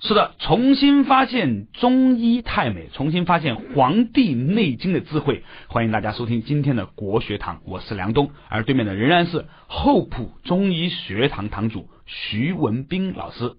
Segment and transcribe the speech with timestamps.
[0.00, 5.42] 是的，重新发现中医太美，重新发现《黄帝内经》的智慧。
[5.66, 13.56] 欢迎大家收听今天的国学堂，我是梁东，而对面的仍然是厚朴中医学堂堂主徐文斌老师。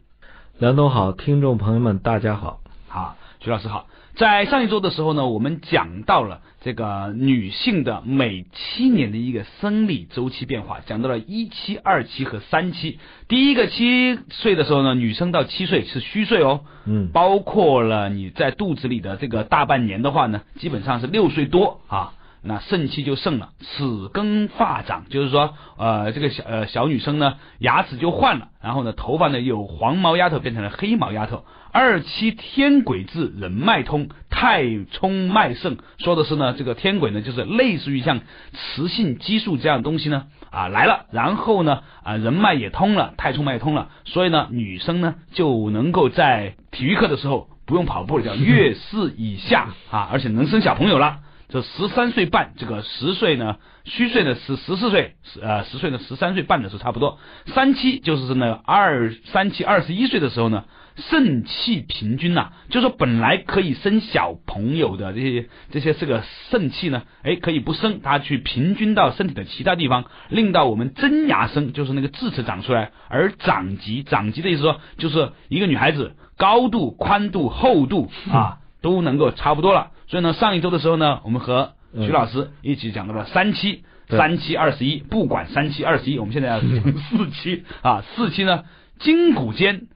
[0.57, 3.87] 梁东好，听众朋友们大家好，好，徐老师好。
[4.15, 12.99] 在上一周的时候呢，我们讲到了这个女性的每七年的一个生理周期变化，讲到了一期、二期和三期。
[13.29, 22.13] 第一个七岁的时候呢，女生到七岁是虚岁哦，嗯，包括了你在肚子里的这个大半年的话呢，基本上是六岁多啊。
[22.41, 31.43] 那肾气就盛了，齿更发长，就是说，呃，这个小呃小女生呢，牙齿就换了，然后呢，头发呢由黄毛丫头变成了黑毛丫头。
[31.71, 38.21] 二七天癸至，人脉通，太冲脉盛，说的是呢，这个天癸呢，就是类似于像
[38.53, 51.20] 雌性激素这样东西呢，啊来了，然后呢，啊人脉也通了，太冲脉通了，所以呢，女生呢就能够在体育课的时候不用跑步了，叫月事以下啊，而且能生小朋友了。
[51.51, 57.17] 这十三岁半，这个十岁呢，虚岁呢是十四岁，呃十岁呢十三岁半的时候差不多。
[57.48, 60.65] 三七就是呢二三七二十一岁的时候呢，
[61.09, 79.92] 肾气平均呐，就说本来可以生小朋友的这些这些这个肾气呢，哎可以不生，它去平均到身体的其他地方，令到我们真牙生，就是那个智齿长出来，而长级长级的意思说，就是一个女孩子高度、宽度、厚度啊都能够差不多了。
[80.08, 88.64] 所以呢，上一周的时候呢，我们和徐老师一起讲到了三期，三七二十一，不管三七二十一，我们现在要讲四七啊，四七呢，
[89.00, 89.88] 筋骨坚，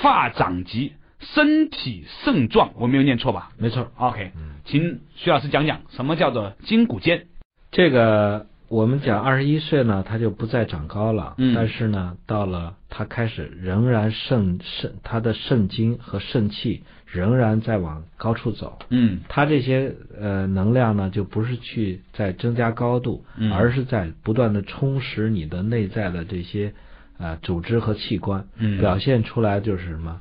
[0.00, 3.50] 发长急，身体盛壮，我没有念错吧？
[3.58, 3.90] 没错。
[3.96, 4.32] OK，
[4.64, 7.26] 请徐老师讲讲什么叫做筋骨坚？
[7.70, 26.72] 这个我们讲二十一岁呢，他就不再长高了，嗯但是呢，到了他开始仍然肾肾他的肾精和肾气仍然在往高处走，嗯他这些呃能量呢，就不是去在增加高度，嗯而是在不断的充实你的内在的这些
[27.22, 30.20] 呃组织和器官，嗯表现出来就是什么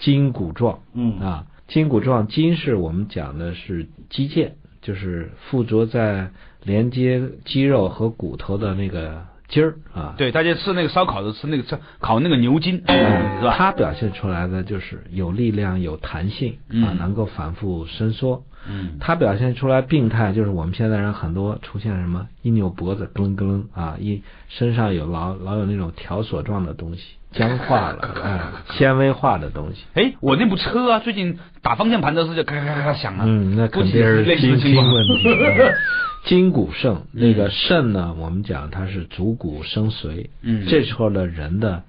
[0.00, 6.30] 筋骨状，嗯啊，筋骨状，筋是我们讲的是肌腱，就是附着在
[6.64, 10.14] 连接肌肉和骨头的那个筋儿啊。
[10.16, 13.54] 对，大家吃那个烧烤的吃那个吃烤那个牛筋，是吧？
[13.56, 18.44] 它表现出来的就是有力量、有弹性啊嗯，能够反复伸缩。
[18.68, 28.40] 嗯它表现出来病态，就是我们现在人很多出现什么一扭脖子咯楞咯楞啊，一身上有老老有那种条索状的东西，僵化了，哎，
[28.76, 29.84] 纤维化的东西。
[29.94, 33.24] 哎，我那部车啊，最近打方向盘的时候就咔咔咔咔响了。
[33.26, 35.28] 嗯，那肯定是筋筋问题。
[35.28, 35.72] 嗯
[36.24, 41.84] 筋骨盛，那个肾呢，我们讲它是主骨生髓，嗯这时候的人的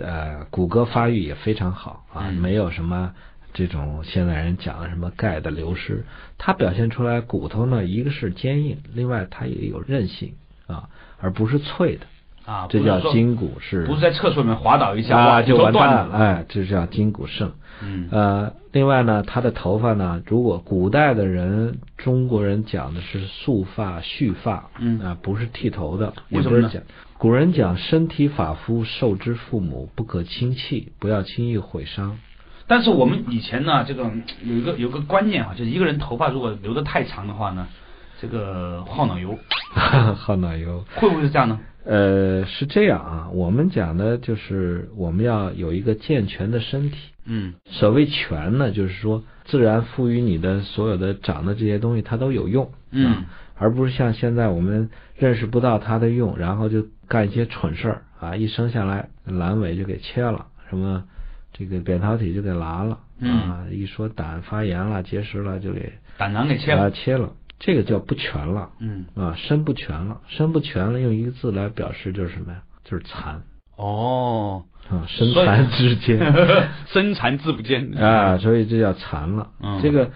[0.00, 3.12] 呃骨骼发育也非常好啊，嗯没有什么
[3.54, 6.04] 这种现代人讲的什么钙的流失，
[6.36, 10.34] 它表现出来骨头呢，一个是坚硬，另外它也有韧性
[10.66, 12.06] 啊，而不是脆的，
[12.52, 17.52] 啊，这叫筋骨是不是在厕所里面滑倒一下啊就完蛋了，哎，这叫筋骨盛。
[17.82, 26.82] 嗯呃，另外呢，他的头发呢，如果古代的人，中国人讲的是束发、蓄发，嗯啊、不是剃头的，为什么呢也不是讲。
[27.18, 32.18] 古人讲身体发肤受之父母，不可轻弃，不要轻易毁伤。
[32.66, 34.10] 但是我们以前呢，这个
[34.42, 37.66] 有一个有个观念啊，就是一个人头发如果留得太长的话呢，
[38.20, 39.38] 这个耗脑油，
[40.16, 40.84] 耗脑油。
[40.96, 41.60] 会不会是这样呢？
[41.84, 46.96] 呃，是这样啊，我们讲的就是我们要有一个健全的身体。
[47.26, 53.24] 嗯所谓全呢，就是说自然赋予你的所有的长的这些东西，它都有用，嗯啊，
[53.56, 61.04] 而不是像现在我们认识不到它的用，然后就干一些蠢事儿啊，一生下来阑尾就给切了，什么
[61.56, 66.90] 这个扁桃体就给拉了，嗯啊，一说胆发炎了、结石了就给胆囊给切啊了。
[66.90, 72.60] 切了，这个叫不全了，嗯啊，身不全了，身不全了，用一个字来表示就是什么呀？
[72.84, 73.40] 就是残
[73.76, 76.18] 哦，啊，身残志坚。
[76.92, 79.50] 身残志不坚啊，所以这叫残了。
[79.62, 80.10] 嗯这个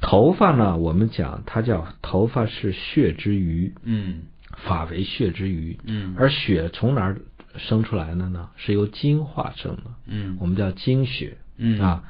[0.00, 4.22] 头发呢，我们讲它叫头发是血之余，嗯
[4.56, 5.78] 发为血之余。
[5.84, 7.20] 嗯而血从哪儿
[7.58, 8.48] 生出来的呢？
[8.56, 11.38] 是由精化生的，嗯我们叫精血。
[11.56, 12.04] 嗯啊，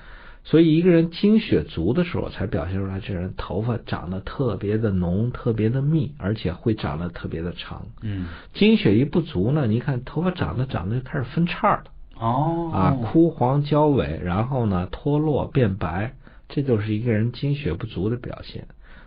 [0.44, 7.86] 所以一个人精血足的时候，才表现出来这人头发长得特别的浓、特别的密，而且会长得特别的长。
[8.02, 11.84] 嗯精血一不足呢，你看头发长得长得就开始分叉了。
[12.18, 16.14] 哦啊，枯黄焦萎，然后呢脱落变白，
[16.48, 18.66] 这就是一个人精血不足的表现。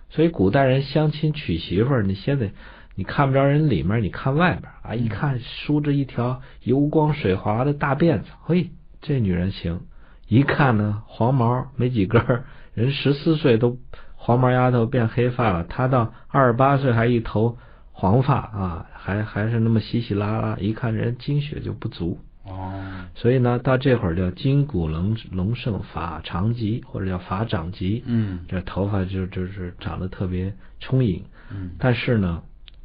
[0.10, 2.52] 所以古代人相亲娶媳妇儿，你先得
[2.96, 8.72] 你看不着人里面，你看外边啊，一看梳着一条油光水滑的大辫子，嘿，
[9.02, 9.82] 这女人行。
[10.28, 13.78] 一看呢，黄毛没几根儿，人十四岁都
[14.16, 17.58] 黄毛丫头变黑发了，她到二十八岁还一头
[17.92, 22.20] 黄发啊，还还是那么稀稀拉拉，一看人精血就不足。
[22.44, 22.74] 哦，
[23.14, 28.04] 所以呢，到这会儿叫筋骨隆隆盛，发长极，或者叫发长极。
[28.08, 32.42] 嗯这头发就就是长得特别充盈，嗯，但是呢，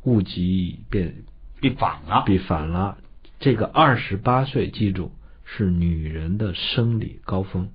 [0.07, 1.15] 物极变
[1.61, 2.97] 必反了，必反了。
[3.39, 5.13] 这个二十八岁，记住
[5.45, 7.69] 是女人的生理高峰，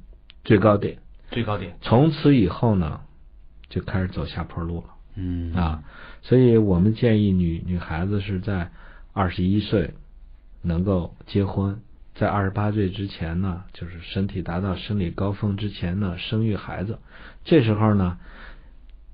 [0.43, 0.97] 最高点。
[1.29, 1.77] 最高点。
[1.81, 3.01] 从此以后呢，
[3.69, 4.85] 就开始走下坡路了
[5.15, 5.83] 嗯啊。
[6.21, 8.71] 所以我们建议女女孩子是在
[9.13, 9.93] 二十一岁
[10.61, 11.81] 能够结婚，
[12.15, 16.99] 在二十八岁之前呢，就是身体达到生理高峰之前呢，生育孩子。
[17.43, 18.17] 这时候呢，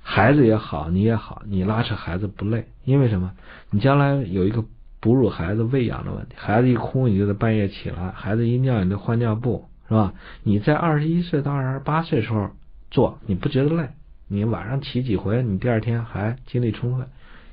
[0.09, 3.29] 孩子也好，你也好，你拉扯孩子不累，因为什么？
[3.69, 4.63] 你将来有一个
[5.01, 10.13] 哺乳孩子喂养的问题，孩子一哭你就得半夜起来，孩子一尿你就换尿布，是吧？
[10.43, 12.49] 你在二十一岁到二十八岁时候
[12.89, 13.89] 做，你不觉得累？
[14.29, 17.05] 你晚上起几回，你第二天还精力充沛。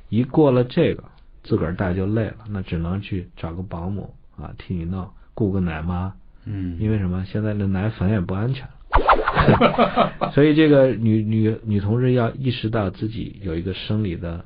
[0.09, 1.03] 一过了这个，
[1.43, 6.15] 自个儿带就累了，那只能去找个保姆啊替你弄，雇个奶妈，
[6.45, 7.25] 嗯，因为什么？
[7.25, 8.75] 现在的奶粉也不安全了，
[10.33, 14.45] 所以这个女女女同志要意识到自己有一个生理的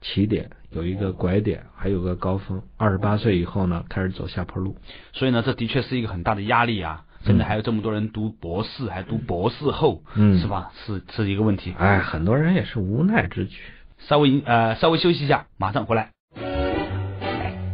[0.00, 2.62] 起点，有一个拐点，还有个高峰。
[2.76, 4.76] 二十八岁以后呢，开始走下坡路。
[5.12, 7.04] 所以呢，这的确是一个很大的压力啊。
[7.22, 10.70] 现在还有这么多人读博士，还读博士后，嗯是吧？
[10.86, 11.74] 是是一个问题。
[11.78, 13.58] 哎，很多人也是无奈之举。
[13.98, 16.08] 稍微呃稍微休息一下，马上回来。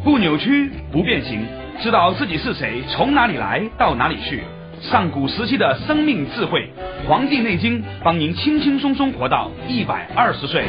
[0.03, 1.47] 不扭曲，不变形，
[1.81, 4.43] 知道自己是谁，从哪里来，到哪里去。
[4.91, 6.71] 上古时期的生命智慧，
[7.09, 10.65] 《黄帝内经》帮您轻轻松松活到一百二十岁。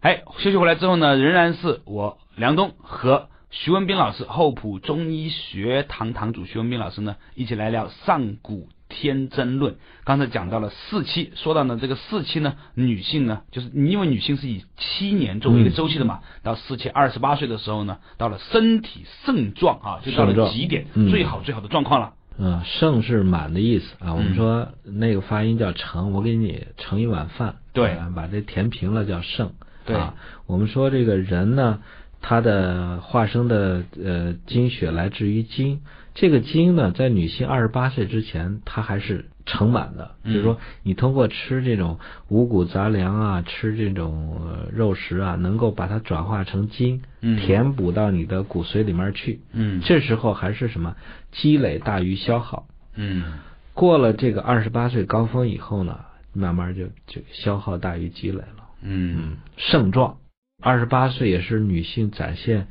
[0.00, 9.74] 哎，休息回来之后呢，仍然是我梁东和徐文斌老师，厚朴中医学堂堂主徐文斌老师呢，一起来聊上古天真论。
[10.04, 22.12] 刚才讲到了四期，说到呢这个四期呢，女性呢，就是因为女性是以七年作为一个周期的嘛，到四期二十八岁的时候呢，到了身体盛壮啊，就到了极点，嗯最好最好的状况了。
[22.38, 24.14] 嗯，盛是满的意思啊。
[24.14, 29.52] 我们嗯说那个发音叫盛，我给你盛一碗饭，对啊把这填平了叫盛。
[29.86, 30.14] 对啊，
[30.46, 31.80] 我们说这个人呢，
[32.20, 35.82] 他的化生的呃精血来自于精，
[36.14, 40.12] 这个精呢，在女性二十八岁之前，它还是盛满的。
[40.22, 49.40] 嗯就是说，你通过吃这种五谷杂粮啊，吃这种、呃肉食啊，能够把它转化成精，嗯填补到你的骨髓里面去。
[49.52, 50.94] 嗯这时候还是什么
[51.32, 52.66] 积累大于消耗。
[52.94, 53.40] 嗯
[53.72, 55.98] 过了这个二十八岁高峰以后呢，
[56.32, 58.68] 慢慢就就消耗大于积累了。
[58.82, 60.18] 嗯盛壮，
[60.62, 62.68] 二十八岁也是女性展现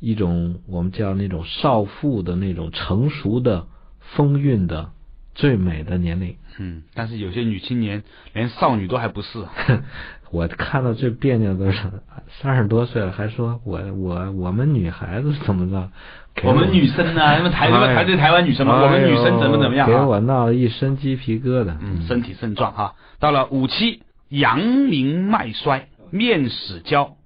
[0.00, 3.66] 一种我们叫那种少妇的那种成熟的
[4.00, 4.90] 风韵的
[5.34, 6.36] 最美的年龄。
[6.58, 8.02] 嗯，但是有些女青年
[8.32, 9.44] 连少女都还不是。
[10.32, 11.78] 我看到最别扭的是
[12.40, 15.90] 三十多岁了还说我我我们女孩子怎么着？
[16.42, 20.04] 我们女生呢，台 因为台对台湾女生嘛，我们女生怎么怎么样给啊？
[20.04, 21.76] 我闹得一身鸡皮疙瘩。
[21.80, 22.94] 嗯，身体盛壮哈。
[23.20, 27.16] 到了五七，阳明脉衰，面始焦，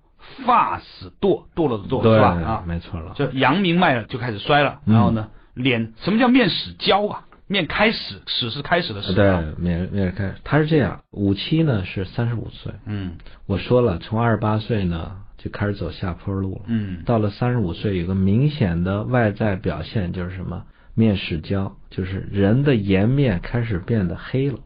[0.45, 2.29] 发始堕，堕落的堕对是吧？
[2.29, 3.13] 啊，没错了。
[3.15, 4.81] 就阳明脉就开始衰了。
[4.87, 7.25] 嗯然后呢，脸什么叫面始焦啊？
[7.47, 9.13] 面开始，始是开始的始。
[9.13, 13.17] 啊对，面面开始，他是这样，五七呢是三十五岁，嗯
[13.47, 16.63] 我说了，从二十八岁呢就开始走下坡路了。
[16.67, 20.65] 嗯到了三十五岁，有个明显的外在表现就是什么？
[20.95, 24.59] 面始焦，就是人的颜面开始变得黑了。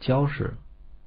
[0.00, 0.54] 焦是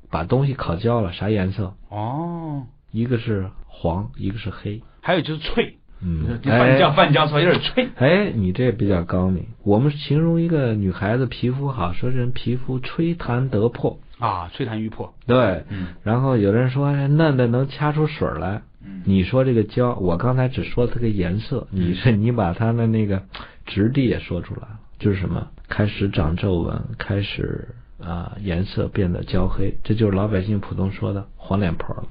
[0.09, 1.73] 把东西烤焦了，啥颜色？
[1.89, 4.81] 哦，一个是黄，一个是黑。
[5.01, 7.89] 还有就是脆，嗯，饭焦哎饭焦出来有点脆。
[7.95, 9.47] 哎，你这比较高明。
[9.63, 13.99] 我们形容一个女孩子皮肤好，说这人皮肤吹弹得破。
[14.19, 15.13] 啊，吹弹欲破。
[15.25, 23.23] 对，嗯然后有人说哎嫩的能掐出水来，嗯你说这个胶，我刚才只说它个颜色，你是你把它的那个
[23.65, 27.67] 质地也说出来了，就是什么开始长皱纹，开始
[27.99, 32.03] 啊、颜色变得焦黑，这就是老百姓普通说的黄脸婆了。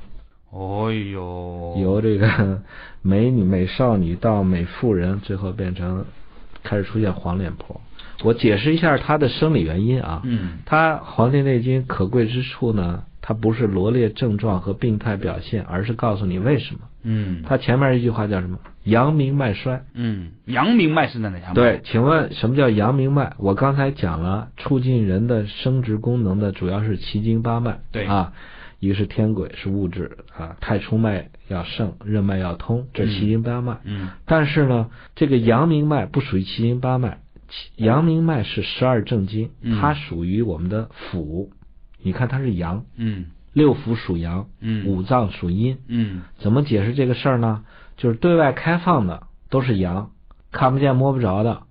[0.53, 2.61] 哦呦，由这个
[3.01, 6.05] 美女、美少女到美妇人，最后变成
[6.63, 7.81] 开始出现黄脸婆。
[8.23, 10.21] 我解释一下她的生理原因啊。
[10.25, 16.81] 嗯它《黄帝内经》可贵之处呢，它不是罗列症状和病态表现，而是告诉你为什么。
[17.05, 18.59] 嗯它前面一句话叫什么？
[18.85, 19.83] 阳明脉衰。
[19.95, 21.55] 嗯，阳明脉是在哪条？
[21.55, 23.33] 对，，请问什么叫阳明脉？
[23.39, 27.79] 我刚才讲了，促进人的生殖功能的主要是奇经八脉。
[27.91, 28.33] 对啊，
[28.83, 33.79] 一个是天癸，是物质啊，太冲脉要盛，任脉要通，这是奇经八脉。
[33.85, 37.19] 嗯但是呢，这个阳明脉不属于七经八脉，
[37.77, 41.51] 阳明脉是十二正经，嗯它属于我们的腑。
[42.03, 45.79] 你看它是阳，嗯六腑属阳，嗯五脏属阴。
[45.87, 47.65] 嗯怎么解释这个事儿呢？
[47.97, 50.11] 就是对外开放的都是阳，
[50.51, 51.63] 看不见摸不着的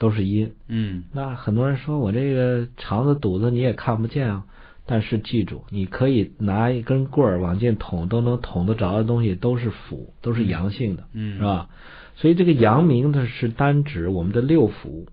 [0.00, 0.52] 都是阴。
[0.66, 4.44] 嗯那很多人说我这个肠子肚子你也看不见啊，
[4.88, 11.68] 但是记住，你可以拿一根棍儿往进捅，都能捅得着的东西都是腑，都是阳性的，嗯是吧？
[12.14, 15.06] 所以这个阳明呢是单指我们的六腑，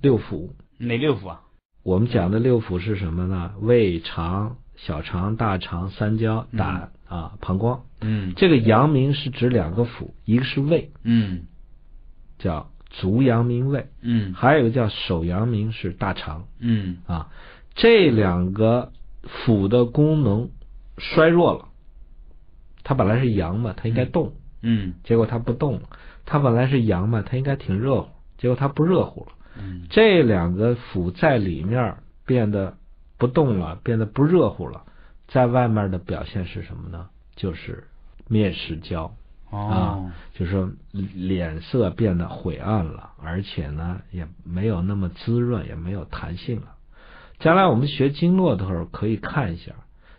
[0.00, 0.48] 六腑。
[0.78, 1.42] 哪六腑啊？
[1.82, 3.52] 我们讲的六腑是什么呢？
[3.60, 7.82] 胃、肠、小肠、大肠、三焦、胆、啊、膀胱。
[8.00, 11.42] 嗯这个阳明是指两个腑，一个是胃，嗯
[12.38, 17.28] 叫足阳明胃，嗯还有一个叫手阳明是大肠嗯啊。
[17.74, 18.92] 这两个
[19.22, 20.50] 腑的功能
[20.98, 21.68] 衰弱了，
[22.84, 25.88] 它本来是阳嘛，它应该动，嗯结果它不动了。
[26.24, 29.32] 它本来是阳嘛，它应该挺热乎，结果它不热乎了。
[29.58, 32.76] 嗯这两个腑在里面变得
[33.18, 34.82] 不动了，变得不热乎了，
[35.28, 37.08] 在外面的表现是什么呢？
[37.36, 37.84] 就是
[38.28, 39.14] 面食焦。
[39.50, 40.70] 啊就是说
[41.14, 46.71] 脸色变得晦暗了，而且呢也没有那么滋润，也没有弹性了。
[47.42, 49.72] 将来我们学经络的时候可以看一下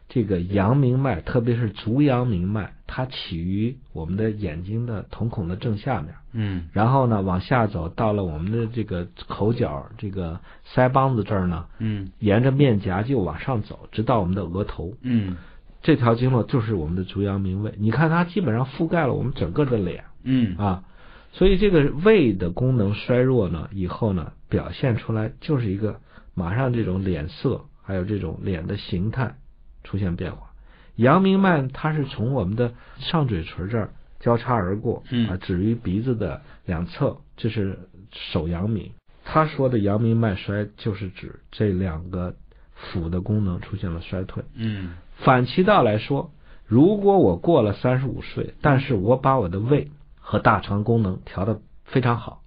[0.09, 6.67] 这个阳明脉，特别是足阳明脉，它起于我们的眼睛的瞳孔的正下面，嗯。
[6.73, 10.39] 然后呢往下走到了我们的这个口角这个
[10.75, 12.11] 腮帮子这儿呢，嗯。
[12.19, 14.93] 沿着面颊就往上走，直到我们的额头。
[15.01, 15.37] 嗯。
[15.81, 20.03] 这条经络就是我们的足阳明胃，你看它基本上覆盖了我们整个的脸。
[20.23, 20.57] 嗯。
[20.57, 20.83] 啊，
[21.31, 26.01] 所以这个胃的功能衰弱呢，以后呢表现出来就是一个
[26.33, 29.35] 马上这种脸色，还有这种脸的形态
[29.83, 30.51] 出现变化。
[30.95, 37.77] 阳明脉它是从我们的上嘴唇这儿交叉而过，嗯啊，止于鼻子的两侧，这是
[38.11, 38.91] 手阳明。
[39.25, 42.35] 他说的阳明脉衰，就是指这两个
[42.77, 44.43] 腑的功能出现了衰退。
[44.53, 46.31] 嗯反其道来说，
[46.65, 52.43] 如果我过了三十五岁，但是我把我的胃和大肠功能调得非常好，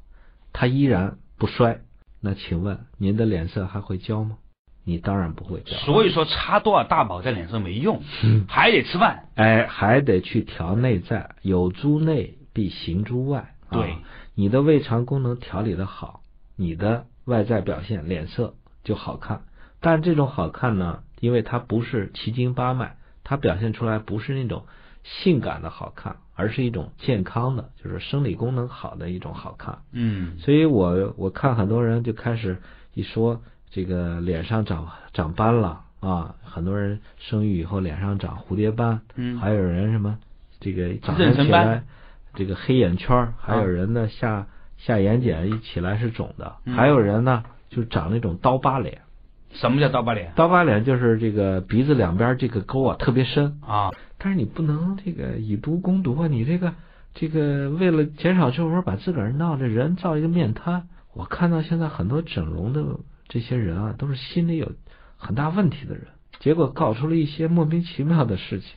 [0.53, 1.81] 它依然不衰，
[2.27, 4.39] 那请问您的脸色还会焦吗？
[4.83, 8.03] 你当然不会焦，所以说擦多少大宝在脸上没用，
[8.49, 9.29] 还得吃饭。
[9.37, 13.55] 哎，还得去调内在，有诸内必行诸外。
[13.69, 13.97] 啊对
[14.35, 16.21] 你的胃肠功能调理的好，
[16.57, 19.43] 你的外在表现脸色就好看。
[19.81, 24.67] 但这种好看呢，因为它不是奇经八脉，它表现出来不是那种
[25.05, 29.79] 性感的好看，而是一种健康的，就是生理功能好的一种好看。
[29.93, 30.39] 嗯。
[30.39, 32.59] 所以我我看很多人就开始
[32.95, 33.41] 一说
[33.71, 39.39] 这个脸上长长斑了啊，很多人生育以后脸上长蝴蝶斑，嗯。
[39.39, 40.19] 还有人什么
[40.61, 41.83] 这个早上起来
[42.35, 46.75] 这个黑眼圈，还有人呢下下眼睑一起来是肿的，嗯。
[46.75, 49.01] 还有人呢就长那种刀疤脸，
[49.53, 50.33] 什么叫刀疤脸？
[50.37, 53.91] 刀疤脸就是这个鼻子两边这个沟啊特别深，啊？
[54.27, 56.27] 但是你不能这个以毒攻毒啊！
[56.27, 56.75] 你这个
[57.15, 60.89] 这个为了减少皱纹，把自个儿闹这人造一个面瘫。
[61.15, 62.85] 我看到现在很多整容的
[63.29, 64.73] 这些人啊，都是心里有
[65.17, 66.09] 很大问题的人，
[66.41, 68.69] 结果搞出了一些莫名其妙的事情，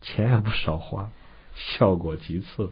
[0.00, 1.08] 钱也不少花，
[1.54, 2.70] 效果极次。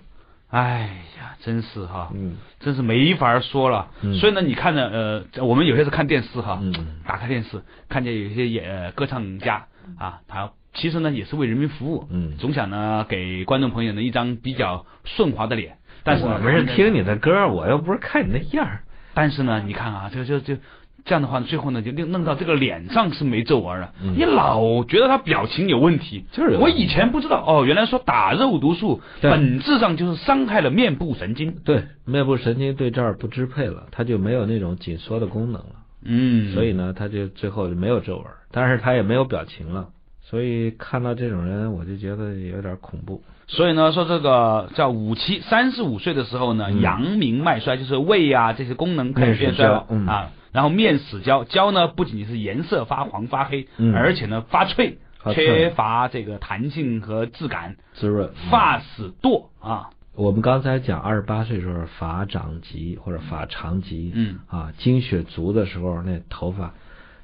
[0.48, 3.92] 哎呀，真是哈，嗯真是没法说了。
[4.02, 4.88] 嗯所以呢，你看呢，
[5.36, 6.74] 呃，我们有些时候看电视哈，嗯
[7.06, 15.76] 打开电视，看见有些演、呃歌唱家啊，他其实呢也是为人民服务，嗯总想呢给观众朋友呢一张比较顺滑的脸。
[16.04, 18.80] 但是呢我们是听你的歌，我又不是看你那样儿。
[19.14, 20.56] 但是呢，你看啊，就就就
[21.04, 26.24] 这样的话，最后呢就弄弄到这个脸上是没皱纹了，嗯你老觉得他表情有问题。
[26.30, 31.56] 就是有我以前不知道哦，原来说打肉毒素对本质上就是伤害了面部神经。
[31.64, 35.72] 对，面部神经对这儿不支配了，它就没有那种紧缩的功能了。
[36.04, 39.88] 嗯，所以呢，他就最后就没有皱纹，但是他也没有表情了。
[40.28, 43.22] 所以看到这种人，我就觉得有点恐怖。
[43.46, 50.30] 所以呢，说这个叫五七，三十五岁的时候呢，嗯阳明脉衰，就是胃啊这些功能开始变衰了啊。
[50.52, 54.98] 然后面死焦，焦呢不仅仅是颜色发黄发黑，嗯而且呢发脆，
[55.32, 58.30] 缺乏这个弹性和质感，滋润。
[58.50, 59.90] 发死堕啊。
[60.14, 66.74] 我们刚才讲二十八岁时候发长疾或者发长疾，嗯啊，经血足的时候，那头发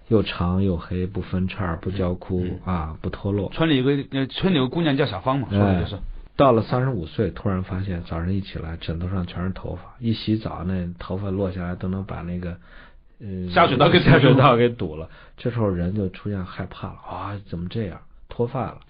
[0.09, 3.51] 又长又黑，不分叉，不焦枯、啊，不脱落。
[3.53, 5.99] 村里有个呃，村里有个姑娘叫小芳嘛，说的就是，
[6.37, 12.57] 到了三十五岁，突然发现早上一起来，枕头上全是头发，一洗澡那头发落下来都能把那个。
[13.21, 17.41] 呃，下水道给堵下水道给堵了，这时候人就出现害怕了啊！
[17.47, 18.01] 怎么这样？
[18.29, 18.81] 脱发了，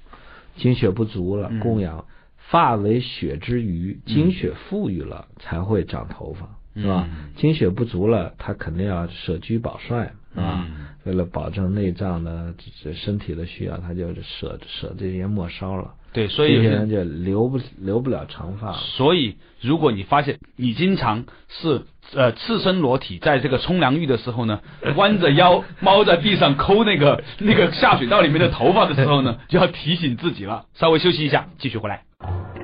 [0.56, 2.06] 精血不足了，嗯供养
[2.38, 6.48] 发为血之余，精血富裕了才会长头发。
[6.74, 7.06] 是吧？
[7.08, 10.66] 嗯精血不足了，他肯定要舍居保帅，是吧？
[10.66, 15.94] 嗯为了保证内脏的这这身体的需要，他就舍舍这些末梢了。
[16.12, 18.72] 对，所以有些人就留不留不了长发。
[18.72, 21.82] 所以，如果你发现你经常是
[22.14, 24.60] 呃赤身裸体，在这个冲凉浴的时候呢，
[24.94, 30.66] 弯着腰 猫在地上抠那个那个下水道里面的头发的时候呢， 就要提醒自己了。
[30.74, 32.02] 稍微休息一下，继续回来。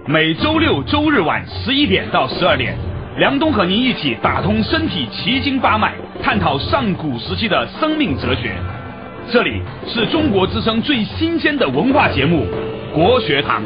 [0.06, 2.78] 每周六周日晚十一点到十二点，
[3.20, 8.56] 梁冬和您一起打通身体奇经八脉，探讨上古时期的生命哲学。
[9.30, 12.46] 这里是中国之声最新鲜的文化节目
[12.94, 13.62] 《国学堂》。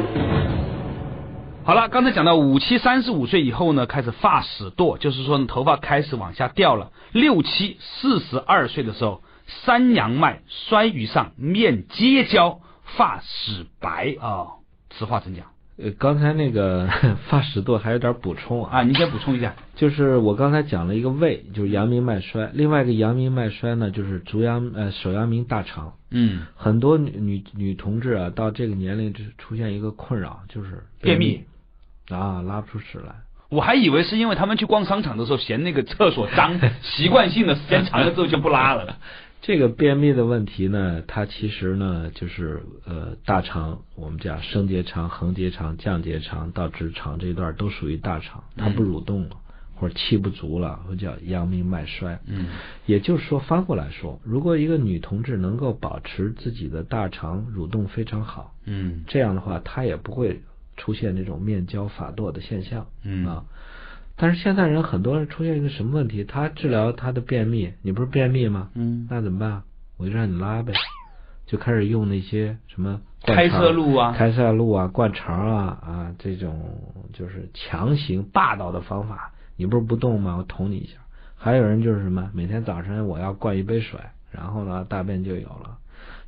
[1.63, 6.91] 好了，刚才讲到五七三十五岁以后呢，开始发始堕，就是说呢头发开始往下掉了。
[7.13, 14.59] 六七四十二岁的时候，三阳脉衰于上，面结焦，发始白啊、
[14.89, 15.45] 此话怎讲
[15.77, 16.87] 呃，刚才那个
[17.27, 18.83] 发始堕还有点补充啊，啊？
[18.83, 19.53] 您先补充一下。
[19.75, 25.93] 就是我刚才讲了一个胃，就是阳明脉衰，另外一个阳明脉衰呢，就是足阳呃手阳明大肠。
[26.11, 31.43] 嗯，很多女女女同志啊，到这个年龄就出现一个困扰，就是便秘
[32.07, 33.13] 秘啊，拉不出屎来。
[33.49, 38.97] 我还以为是因为他们去逛商场的时候嫌那个厕所脏， 习惯性的时间长了之后就不拉了。
[39.47, 49.37] 这个便秘的问题呢，它其实呢就是呃大肠，我们讲升结肠、横结肠、降结肠到直肠这一段都属于大肠，它不蠕动了，
[49.75, 52.19] 或者气不足了，或者叫阳明脉衰。
[52.25, 52.47] 嗯
[52.87, 60.41] 也就是说，翻过来说，如果一个女同志能够保持自己的大肠蠕动非常好，嗯这样的话，她也不会
[60.75, 62.87] 出现这种面焦发堕的现象。
[63.03, 63.45] 嗯啊，
[64.17, 66.23] 但是现在人很多人出现一个什么问题？
[66.23, 68.69] 他治疗他的便秘，你不是便秘吗？
[68.73, 69.63] 嗯，那怎么办？
[69.97, 70.73] 我就让你拉呗，
[71.45, 76.79] 就开始用那些什么开塞露啊，开塞露啊、灌肠啊啊这种
[77.13, 79.31] 就是强行霸道的方法。
[79.57, 80.35] 你不是不动吗？
[80.37, 80.97] 我捅你一下。
[81.37, 83.99] 还有人就是什么，每天早晨我要灌一杯水，
[84.31, 85.77] 然后呢大便就有了。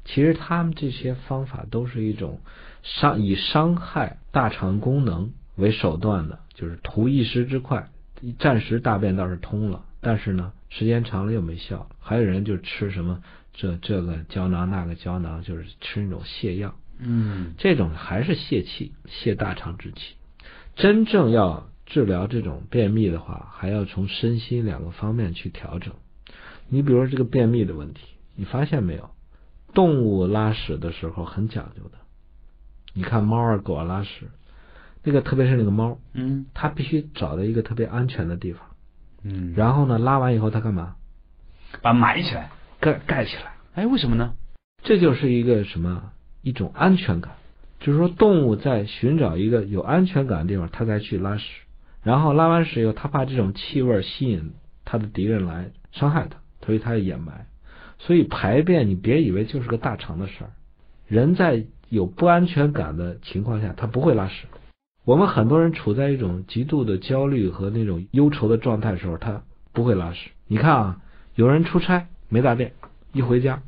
[0.06, 2.40] 其实他们这些方法都是一种
[2.84, 7.90] 伤以伤害大肠功能为手段的，就是图一时之快，
[8.40, 11.88] 暂时大便倒是通了，但是呢时间长了又没效。
[12.00, 13.22] 还有人就吃什么
[13.54, 16.76] 这这个胶囊那个胶囊，就是吃那种泻药。
[17.00, 20.16] 嗯这种还是泄气，泄大肠之气。
[20.76, 25.94] 真正要治疗这种便秘的话，还要从身心两个方面去调整。
[26.70, 28.02] 你比如说这个便秘的问题，
[28.36, 29.12] 你发现没有？
[29.74, 32.00] 动物拉屎的时候很讲究的。
[32.94, 34.30] 你看猫啊狗啊拉屎，
[35.08, 38.62] 那个特别是那个猫，嗯它必须找到一个特别安全的地方，
[39.24, 40.96] 嗯，然后呢拉完以后它干嘛？
[41.82, 42.50] 把埋起来。
[42.82, 43.54] 盖盖起来。
[43.76, 44.34] 哎，为什么呢？
[44.84, 46.12] 这就是一个什么？
[46.42, 47.32] 一种安全感，
[47.80, 51.46] 就是说动物在寻找一个有安全感的地方，它才去拉屎。
[52.04, 54.52] 然后拉完屎以后，它怕这种气味吸引
[54.84, 57.48] 它的敌人来伤害它，所以它要掩埋。
[57.98, 60.52] 所以排便，你别以为就是个大肠的事儿。
[61.08, 64.46] 人在有不安全感的情况下，他不会拉屎。
[65.08, 69.42] 我们很多人处在一种极度的焦虑和那种忧愁的状态的时候，他
[69.72, 70.32] 不会拉屎。
[70.50, 70.98] 你看啊，
[71.34, 72.74] 有人出差没大便，
[73.14, 73.62] 一回家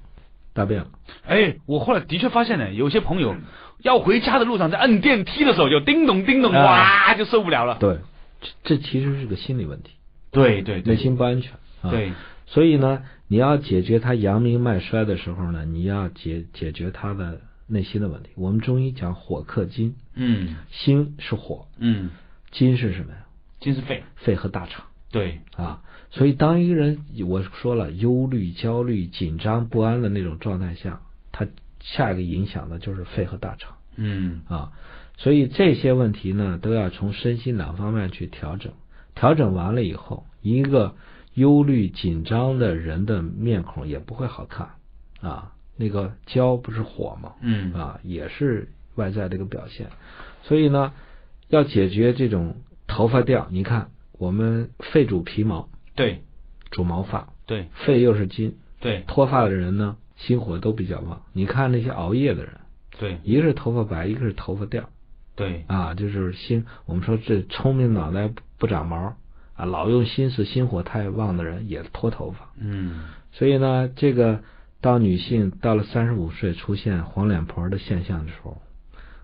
[0.53, 0.87] 大便了。
[1.25, 3.37] 哎，我后来的确发现呢，有些朋友
[3.81, 7.77] 要回家的路上，在摁电梯的时候就叮咚叮咚，啊哇，就受不了了。
[7.79, 7.99] 对，
[8.41, 9.91] 这这其实是个心理问题，
[10.31, 11.53] 对对内心不安全。
[11.81, 12.11] 啊、，对，
[12.47, 18.29] 所以呢，你要解决他阳明脉衰的时候呢，你要解解决他的内心的问题。
[18.35, 22.09] 我们中医讲火克金，嗯心是火，嗯，
[22.51, 23.19] 金是什么呀？
[23.61, 25.81] 金是肺，肺和大肠对，啊。
[26.11, 31.01] 所以当一个人我说了忧虑、焦虑、紧张、不安的那种状态下，
[31.31, 31.47] 他
[31.79, 33.75] 下一个影响的就是肺和大肠。
[33.95, 34.71] 嗯啊，
[35.17, 38.73] 所以这些问题呢，都要从身心两方面去调整。
[39.13, 40.95] 调整完了以后，一个
[41.33, 44.69] 忧虑紧张的人的面孔也不会好看
[45.21, 45.53] 啊。
[45.79, 47.31] 那个焦不是火吗？
[47.39, 49.87] 嗯啊，也是外在的一个表现。
[50.43, 50.91] 所以呢，
[51.47, 56.21] 要解决这种头发掉，你看我们肺主皮毛，对
[56.69, 61.21] 主毛发，对肺又是金，对脱发的人呢，心火都比较旺。
[61.31, 62.59] 你看那些熬夜的人，
[62.99, 64.89] 对一个是头发白，一个是头发掉。
[65.35, 69.15] 对，啊，就是心，我们说这聪明脑袋不长毛
[69.55, 72.49] 啊，老用心思，心火太旺的人也脱头发。
[72.59, 74.41] 嗯所以呢，这个
[74.81, 78.61] 当女性到了三十五岁出现黄脸婆的现象的时候，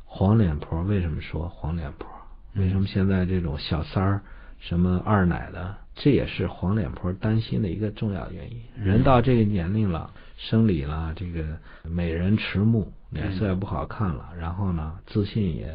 [0.04, 2.08] 黄脸婆为什么说黄脸婆？
[2.56, 4.22] 为什么现在这种小三儿、
[4.60, 8.62] 什么二奶的，这也是黄脸婆担心的一个重要原因。
[8.82, 11.44] 人到这个年龄了，生理了，这个
[11.84, 15.74] 美人迟暮，脸色也不好看了，然后呢，自信也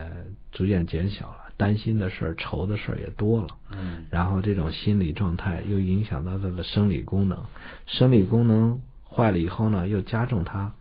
[0.52, 7.38] 逐渐减小了，担心的事儿、愁的事儿也多了，嗯然后这种心理状态又影响到她的生理功能，
[7.86, 10.72] 生理功能坏了以后呢，又加重他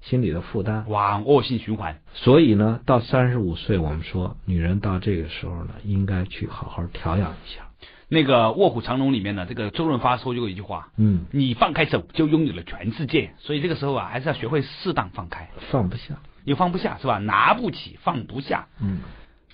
[0.00, 0.84] 心理的负担。
[0.88, 1.98] 哇，恶性循环。
[2.14, 7.62] 所以呢，到三十五岁，我们说女人到这个时候呢，应该去好好调养一下。
[8.08, 13.32] 那个《卧虎藏龙》里面呢，这个周润发说过一句话：嗯，你放开手就拥有了全世界。
[13.38, 16.14] 所以这个时候啊，还是要学会适当放开，放不下。
[16.44, 17.18] 又放不下是吧？
[17.18, 18.68] 拿不起，放不下。
[18.80, 19.00] 嗯，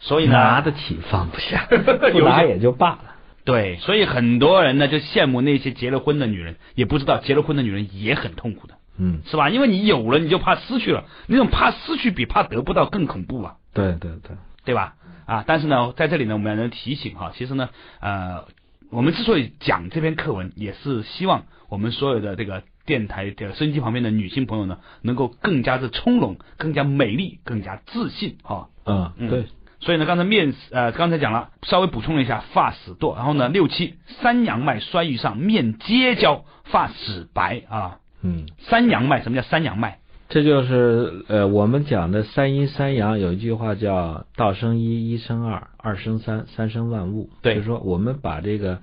[0.00, 1.66] 所以呢，拿得起放不下，
[2.12, 3.14] 不拿也就罢了。
[3.44, 9.50] 对，所以很多人呢就羡慕那些结了婚的女人，也不知道结了婚的女人也很痛苦的，嗯，是吧？
[9.50, 14.94] 因为你有了，你就怕失去了，那种怕失去比怕得不到更恐怖啊，对对对，对吧？
[15.26, 18.44] 啊，但是呢，在这里呢，我们要能提醒哈，其实呢，呃，
[18.90, 28.68] 我们之所以讲这篇课文，也是希望我们所有的这个电台的收音机旁边的女性朋友呢，能够更加的从容，更加美丽，更加自信哈。
[28.84, 29.30] 嗯，嗯。
[29.30, 29.44] 对，
[29.82, 37.98] 所以呢，刚才面呃刚才讲了，稍微补充了一下发始堕，然后呢六七三阳脉衰于上，面结焦，发始白啊。
[38.22, 39.98] 嗯，三阳脉，什么叫三阳脉？
[40.28, 47.28] 这就是呃我们讲的三阴三阳，有一句话叫“道生一，一生二，二生三，三生万物”。
[47.42, 48.78] 对就是说我们把这个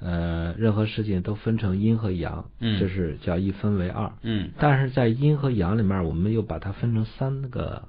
[0.00, 4.12] 呃任何事情都分成阴和阳，嗯这是叫一分为二。
[4.22, 7.84] 嗯但是在阴和阳里面，我们又把它分成三个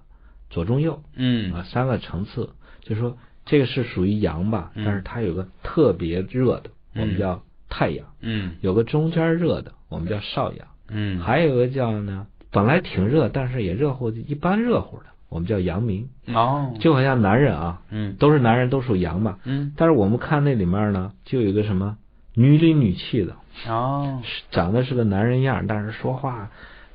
[0.53, 1.51] 左中右嗯。
[1.53, 4.85] 啊，三个层次，就是说这个是属于阳吧，嗯。
[4.85, 7.17] 但是它有个特别热的，我们嗯。
[7.17, 8.55] 叫太阳；嗯。
[8.61, 16.07] 有个中间热的，我们叫少阳；嗯，还有一个叫呢，本来挺热，但是也热乎，一般热乎的，我们叫阳明。
[16.27, 18.15] 哦，就好像男人啊，嗯。
[18.19, 19.39] 都是男人，都属阳嘛。
[19.43, 19.73] 嗯。
[19.75, 21.97] 但是我们看那里面呢，就有一个什么
[22.35, 23.35] 女里女气的，
[23.67, 24.21] 哦。
[24.51, 26.51] 长得是个男人样，但是说话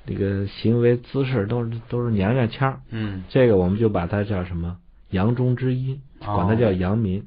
[0.09, 2.81] 这个行为姿势都是都是娘娘腔儿。
[2.90, 4.77] 嗯这个我们就把它叫什么
[5.11, 7.25] 阳中之阴，哦管它叫阳明。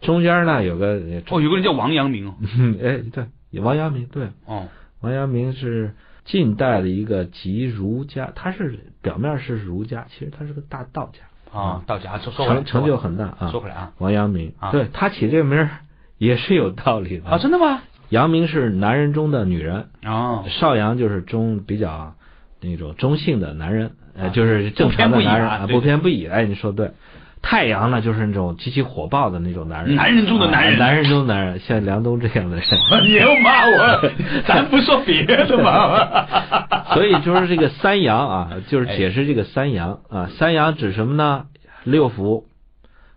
[0.00, 2.34] 中间呢有个，哦，有个人叫王阳明哦
[2.82, 4.68] 哎，对，王阳明，对，哦
[5.00, 13.48] 王阳明是近代的一个集儒家，他是表面是儒家，其实他是个大道家，啊，道家说说成成就很大啊。
[13.52, 15.70] 说回来啊王阳明，啊对他起这个名儿
[16.18, 17.82] 也是有道理的啊，真的吗？
[18.12, 22.14] 阳明是男人中的女人，哦少阳就是中比较
[22.60, 23.92] 那种中性的男人，
[24.34, 26.26] 就是正常的男人啊，不偏不倚。
[26.26, 26.90] 哎，你说对。
[27.40, 32.64] 太阳呢，就是那种极其火爆的那种男人，男人中的男人啊男人中的男人，像梁冬这样的人。
[33.02, 34.12] 你又骂我，
[34.46, 36.26] 咱不说别的嘛。
[36.94, 40.28] 所以就是这个三阳啊，就是解释这个三阳啊。
[40.38, 41.46] 三阳指什么呢？
[41.82, 42.44] 六腑。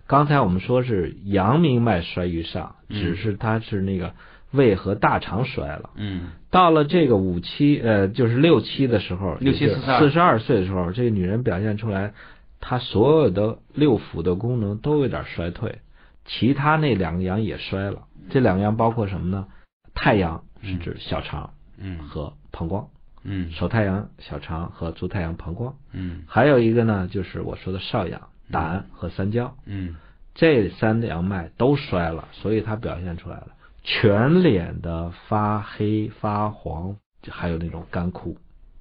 [0.07, 4.13] 刚才我们说是阳明脉衰于上，嗯只是它是那个
[4.55, 5.89] 胃和大肠衰了。
[5.95, 12.13] 嗯到了这个五七呃，就是六七的时候，六七四十二四十二岁的时候，这个女人表现出来，
[12.61, 15.79] 她所有的六腑的功能都有点衰退，
[16.23, 18.03] 其他那两个阳也衰了。
[18.29, 19.47] 这两个阳包括什么呢？
[19.93, 22.87] 太阳是指小肠嗯和膀胱，
[23.23, 25.75] 嗯手太阳、小肠和足太阳、膀胱。
[25.91, 29.95] 嗯还有一个呢，就是我说的少阳、胆和三焦，嗯
[30.33, 33.47] 这三阳脉都衰了，所以它表现出来了，
[33.85, 36.95] 全脸的发黑、发黄，
[37.29, 38.35] 还有那种干枯。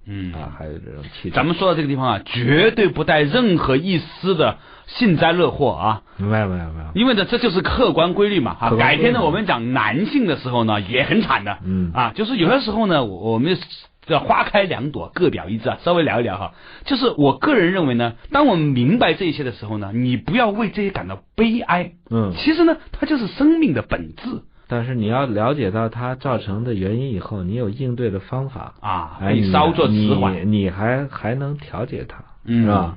[0.07, 0.33] 嗯。
[0.33, 8.71] 啊，还有这种气咱们说到这个地方啊，绝对不带任何一丝的幸灾乐祸啊，没有没有没有，因为呢，这就是客观规律嘛啊。
[8.71, 9.03] 客观规律。
[9.03, 11.93] 改天呢，我们讲男性的时候呢，也很惨的，嗯。
[11.93, 13.59] 啊，就是有些时候呢，我我们
[14.07, 16.53] 这花开两朵，各表一枝啊，稍微聊一聊哈。
[16.85, 32.97] 就是我个人认为呢，当我们明白这些的时候呢，你不要为这些感到悲哀，嗯，其实呢，它就是生命的本质但是你要了解到它造成的原因以后，你有应对的方法，啊，可哎，以稍作迟缓，你你还还能调节它，嗯是吧？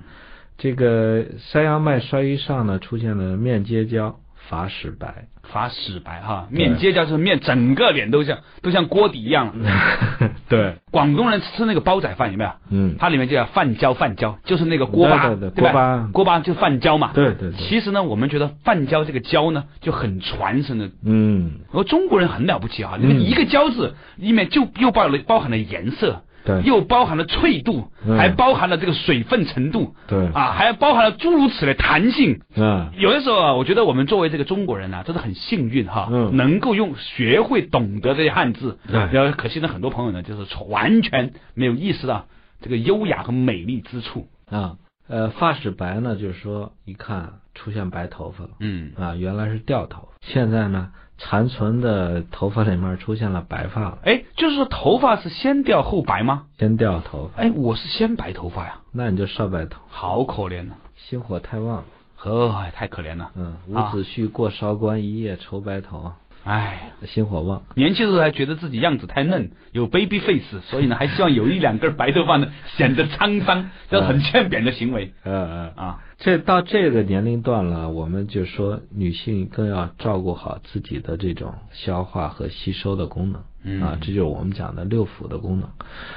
[0.58, 9.54] 这个三阳脉衰于上呢，出现了面结焦、发始白，发始白哈，面结焦就是面整个脸都像都像锅底一样。
[10.50, 12.52] 对，广东人吃那个煲仔饭有没有？
[12.70, 15.52] 嗯，它里面就叫饭焦，饭焦就是那个锅巴，对吧？
[15.56, 16.10] 锅巴。
[16.14, 17.12] 锅巴就是饭焦嘛。
[17.14, 17.54] 对对对。
[17.58, 20.90] 其实呢，我们觉得饭焦这个焦呢，就很传神的。
[21.04, 23.22] 嗯，而中国人很了不起啊，那个嗯。
[23.22, 28.18] 一个焦字里面就又包了包含了颜色，对，又包含了脆度，嗯。
[28.18, 32.40] 还包含了这个水分程度，对，啊，还包含了诸如此类弹性。
[32.56, 36.36] 嗯，有的时候啊，我觉得我们作为这个中国人呢、真的很幸运哈，嗯。
[36.38, 38.80] 能够用学会懂得这些汉字。
[38.88, 38.98] 对。
[39.12, 42.26] 然后可惜呢，很多朋友呢，就是完全没有意识到
[42.62, 44.30] 这个优雅和美丽之处。
[44.50, 44.78] 啊，
[45.10, 48.94] 呃，发始白呢，就是说一看出现白头发了，嗯。
[48.98, 53.82] 啊，原来是掉头，现在呢，残存的头发里面出现了白发。
[53.82, 56.46] 了，哎，就是说头发是先掉后白吗？
[56.60, 61.78] 先掉头发，哎，我是先白头发呀，那你就少白头，好可怜呐、心火太旺。
[61.78, 61.84] 了。
[62.16, 63.32] 呵，太可怜了。
[63.36, 67.62] 嗯，伍啊子胥过韶关，一夜愁白头，哎，心火旺。
[67.76, 75.14] 年轻的时候还觉得自己样子太嫩，有 baby face，所以呢，还希望有一两根白头发呢，显得沧桑，这很欠扁的行为。
[75.24, 75.72] 嗯嗯。
[75.76, 76.00] 啊。
[76.20, 85.70] 这到这个年龄段了，我们就说女性更要照顾好自己的这种消化和吸收的功能、嗯啊，这就是我们讲的六腑的功能。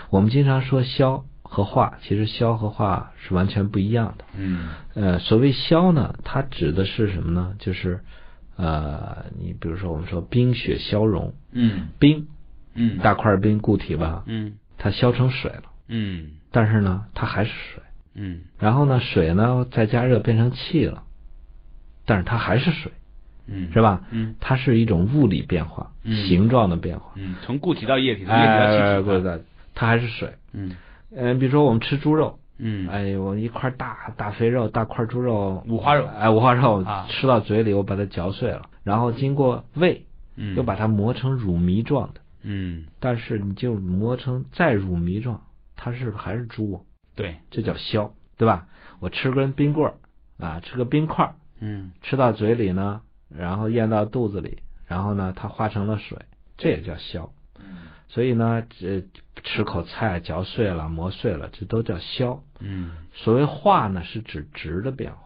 [0.09, 4.25] 我们经常说消和化，其实消和化是完全不一样的。
[4.39, 7.55] 嗯呃，所谓消呢，它指的是什么呢？
[7.59, 8.01] 就是
[8.57, 12.27] 呃，你比如说我们说冰雪消融，嗯冰
[12.75, 17.83] 嗯大块冰固体吧，嗯它消成水了，嗯但是呢，它还是水。
[18.15, 18.41] 嗯。
[18.59, 21.03] 然后呢，水呢再加热变成气了，
[22.07, 22.93] 但是它还是水，
[23.47, 24.03] 嗯，是吧？
[24.11, 24.35] 嗯。
[24.41, 26.27] 它是一种物理变化，嗯。
[26.27, 27.13] 形状的变化。
[27.15, 29.43] 嗯，从固体到液体，从液体到哎，气体，对对，
[29.75, 30.35] 它还是水。
[30.53, 30.77] 嗯。
[31.15, 36.07] 嗯，比如说我们吃猪肉，嗯，哎，我一块大大肥肉，大块猪肉，五花肉。
[36.07, 37.07] 哎，五花肉啊。
[37.09, 40.05] 吃到嘴里，我把它嚼碎了，然后经过胃，
[40.37, 40.55] 嗯。
[40.57, 45.43] 又把它磨成乳糜状的，嗯，但是你就磨成再乳糜状，
[45.77, 48.67] 它是还是猪，对，这叫消，对吧？
[49.01, 49.95] 我吃根冰棍儿
[50.45, 56.19] 啊，吃个冰块儿，嗯吃到嘴里呢，然后咽到肚子里，然后呢，它化成了水，
[56.57, 57.33] 这也叫消。
[57.59, 59.05] 嗯所以呢，这
[59.45, 62.43] 吃口菜嚼碎了、磨碎了，这都叫消。
[62.59, 65.19] 嗯所谓化呢，是指质的变化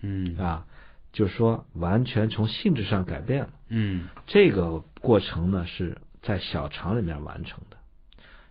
[0.00, 0.66] 嗯啊，
[1.12, 3.50] 就是说完全从性质上改变了。
[3.68, 7.76] 嗯这个过程呢，是在小肠里面完成的。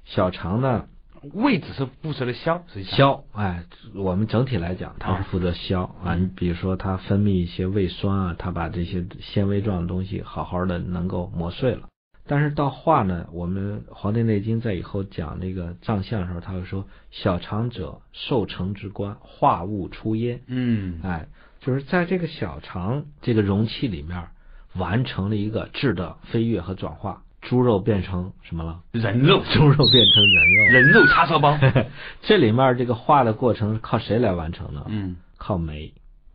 [0.06, 0.88] 小肠呢，
[1.34, 6.16] 胃只是负责的消，消，哎，我们整体来讲，它是负责消啊。
[6.16, 11.88] 你比如说，它分泌一些胃酸啊，它把这些纤维状的东西好好的能够磨碎了。
[12.26, 21.28] 但是到化呢，我们《黄帝内经》在以后讲那个脏象的时候，他会说：“小肠者，受成之官，化物出焉。”嗯哎，
[21.60, 24.30] 就是在这个小肠这个容器里面，
[24.76, 27.24] 完成了一个质的飞跃和转化。
[27.42, 28.82] 猪肉变成什么了？
[28.92, 30.72] 人肉，猪肉变成人肉。
[30.72, 31.58] 人肉叉烧包，
[32.22, 34.86] 这里面这个化的过程是靠谁来完成呢？
[34.88, 35.94] 嗯，靠酶，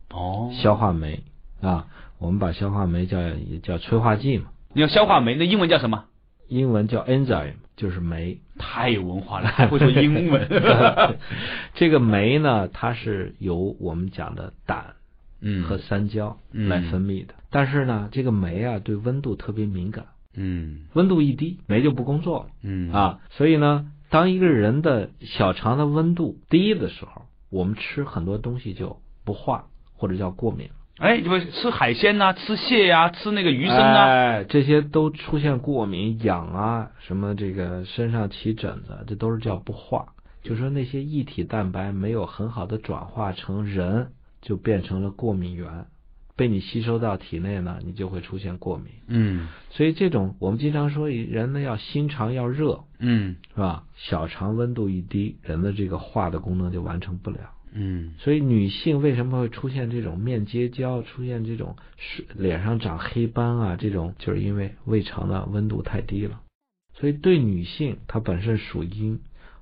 [0.09, 1.23] 哦，消化酶
[1.61, 1.87] 啊。
[2.19, 6.05] 我们把消化酶叫也叫催化剂嘛，你要消化酶，那英文叫什么？
[6.47, 8.39] 英文叫 enzyme，就是酶。
[8.57, 10.47] 太有文化了，还会说英文。
[11.75, 14.95] 这个酶呢，它是由我们讲的胆
[15.41, 17.35] 嗯和三焦嗯来分泌的。
[17.51, 20.05] 但是呢，这个酶啊对温度特别敏感，
[20.37, 22.45] 嗯温度一低，酶就不工作了。
[22.61, 30.69] 嗯，啊，所以呢，当一个人的小肠的温度低的时候，我们吃很多东西就不化或者叫过敏。
[30.99, 40.07] 哎，你们吃海鲜呐、吃蟹呀、吃那个鱼生啊，哎，这些都出现过敏、痒啊，什么这个身上起疹子，这都是叫不化。
[40.43, 45.87] 就说那些异体蛋白没有很好的转化成人，就变成了过敏源，
[46.37, 48.87] 被你吸收到体内呢，你就会出现过敏。
[49.07, 53.83] 嗯所以这种我们经常说，人呢要心肠要热，嗯是吧？
[53.95, 57.39] 小肠温度一低，人的这个化的功能就完成不了。
[57.73, 63.75] 嗯所以女性为什么会出现这种面结焦，出现这种是脸上长黑斑啊？
[63.75, 66.39] 这种就是因为胃肠的温度太低了。
[66.93, 69.19] 所以对女性，她本身属阴，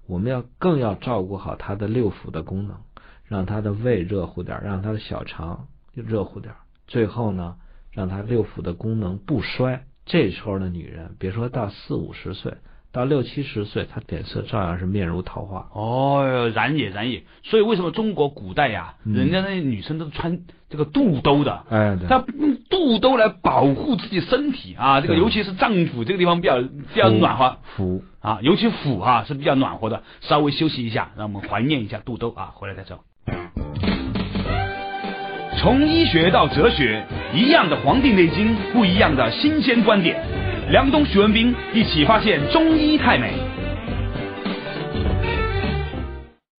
[0.07, 2.77] 我们要更要照顾好她的六腑的功能，
[3.25, 6.59] 让她的胃热乎点儿，让她的小肠热乎点儿。
[6.87, 7.55] 最后呢，
[7.91, 9.85] 让她六腑的功能不衰。
[10.05, 12.53] 这时候的女人，别说到四五十岁，
[12.91, 15.67] 到六七十岁，她脸色照样是面如桃花。
[15.73, 17.23] 哦哟，然也然也。
[17.43, 21.63] 所以为什么中国古代呀、嗯人家那女生都穿这个肚兜的？
[21.71, 22.07] 哎，对。
[22.07, 30.03] 她用肚兜来保护自己身体啊，这个尤其是脏腑这个地方比较比较暖和腑啊，尤其腑啊是比较暖和的。
[30.21, 33.03] 稍微休息一下，让我们怀念一下肚兜啊，回来再说。
[35.65, 40.23] 从医学到哲学，一样的《黄帝内经》，不一样的新鲜观点。
[40.69, 43.33] 梁冬、徐文斌一起发现中医太美。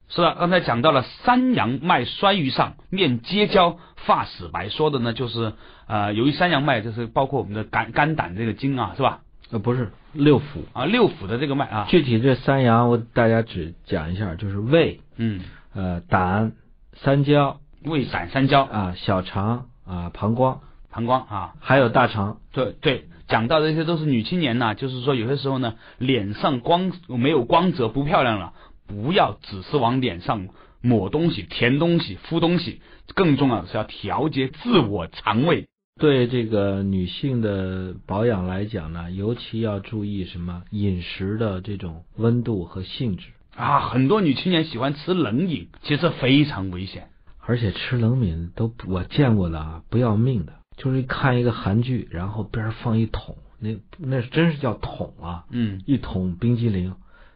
[0.09, 5.53] 是的，刚才讲到了三阳脉衰于上，面结焦，发死白，说的呢就是
[5.87, 9.21] 呃，由于三阳脉就是包括我们的肝、肝胆这个经啊，是吧？
[9.53, 10.42] 呃不是六腑。
[10.73, 15.42] 啊，六腑的这个脉啊，具体这三阳，我大家只讲一下，就是胃、嗯，
[15.77, 16.51] 呃胆、
[16.95, 20.59] 三焦胃、胆、三焦、啊、小肠啊、膀胱，
[20.90, 22.38] 膀胱啊，还有大肠。
[22.53, 28.53] 对对，讲到的这些都是女青年呐、就是说有些时候呢，脸上光没有光泽，不漂亮了，
[28.87, 30.49] 不要只是往脸上
[30.81, 32.81] 抹东西、填东西、敷东西，
[33.14, 35.66] 更重要的是要调节自我肠胃。
[35.99, 47.09] 对这个女性的保养来讲呢，尤其要注意什么饮食的这种温度和性质，啊，很多女青年喜欢吃冷饮，其实非常危险。
[47.46, 55.80] 而且吃冷饮都我见过的啊，不要命的，就是看一个韩剧，然后边儿放一桶，那那真是叫桶啊，嗯。
[55.87, 56.94] 一桶冰激凌，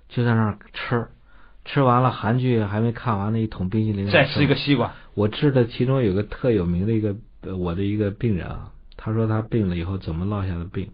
[0.08, 1.06] 就在那儿吃，
[1.64, 10.90] 吃完了韩剧还没看完，那一桶冰激凌再吃一个西瓜，我治的其中有个特有名的一个呃我的一个病人啊，他说他病了以后怎么落下的病，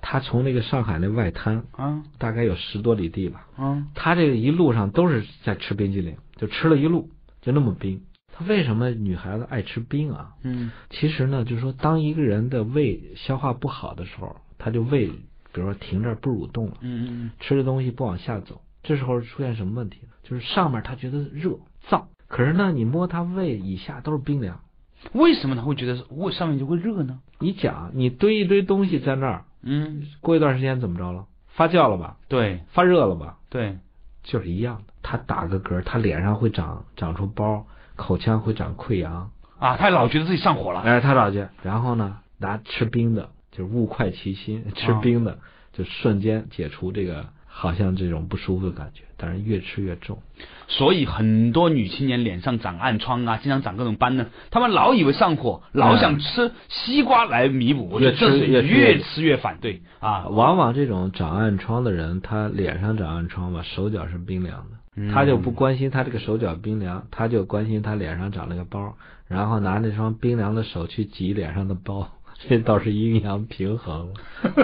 [0.00, 2.02] 他从那个上海那外滩啊。
[2.16, 3.86] 大概有十多里地吧，啊。
[3.94, 7.10] 他这个一路上都是在吃冰激凌，就吃了一路
[7.42, 8.00] 就那么冰。
[8.38, 10.34] 他为什么女孩子爱吃冰啊？
[10.44, 20.08] 嗯其实呢，就是说当一个人的胃消化不好的时候，他就胃比如说停这儿不蠕动了，嗯嗯吃的东西不往下走，这时候出现什么问题呢？
[20.22, 24.60] 就是上面他觉得热燥，可是呢，你摸他胃以下都是冰凉。
[25.04, 27.20] 嗯，为什么他会觉得胃上面就会热呢？
[27.40, 31.26] 你讲，你堆一堆东西在那儿，嗯，过一段时间怎么着了？
[31.48, 32.16] 发酵了吧？
[32.28, 33.38] 对发热了吧？
[33.48, 33.78] 对，
[34.22, 34.92] 就是一样的。
[35.02, 37.66] 他打个嗝，他脸上会长长出包，
[37.98, 39.30] 口腔会长溃疡。
[39.58, 45.38] 啊，他老觉得自己上火了，哎，他老觉，然后呢，拿吃冰的，就是物快其心， 吃冰的、
[45.72, 50.22] 就瞬间解除这个好像这种不舒服的感觉，但是越吃越重。
[50.68, 60.28] 所以很多女青年脸上长暗疮啊，经常长各种斑呢，她们老以为上火，老想吃西瓜来弥补，我觉得这是越吃越越吃越反对啊。
[60.28, 64.77] 往往这种长暗疮的人，他脸上长暗疮吧，手脚是冰凉的，嗯
[65.12, 72.10] 他就不关心他这个手脚冰凉，他就关心他脸上长了个包，然后拿那双冰凉的手去挤脸上的包，
[72.48, 74.14] 这倒是阴阳平衡。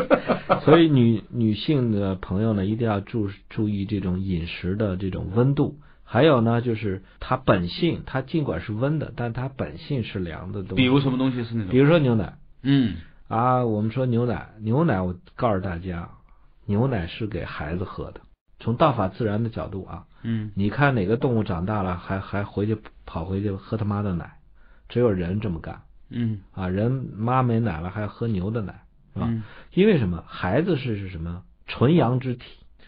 [0.64, 5.78] 所以女女性的朋友呢，一定要注注意这种饮食的这种温度。
[6.06, 10.74] 还有呢，就是它本性，它尽管是温的，但它本性是凉的东西。
[10.76, 11.70] 比如什么东西是那种？
[11.70, 16.10] 比如说牛奶嗯啊，我们说牛奶，牛奶我告诉大家，
[16.66, 18.20] 牛奶是给孩子喝的。
[18.64, 24.38] 从道法自然的角度啊，嗯你看哪个动物长大了还还回去跑回去喝他妈的奶？
[24.88, 26.68] 只有人这么干嗯啊！
[26.68, 29.26] 人妈没奶了还要喝牛的奶，是吧？
[29.28, 29.42] 嗯
[29.74, 30.24] 因为什么？
[30.26, 31.42] 孩子是是什么？
[31.66, 32.44] 纯阳之体，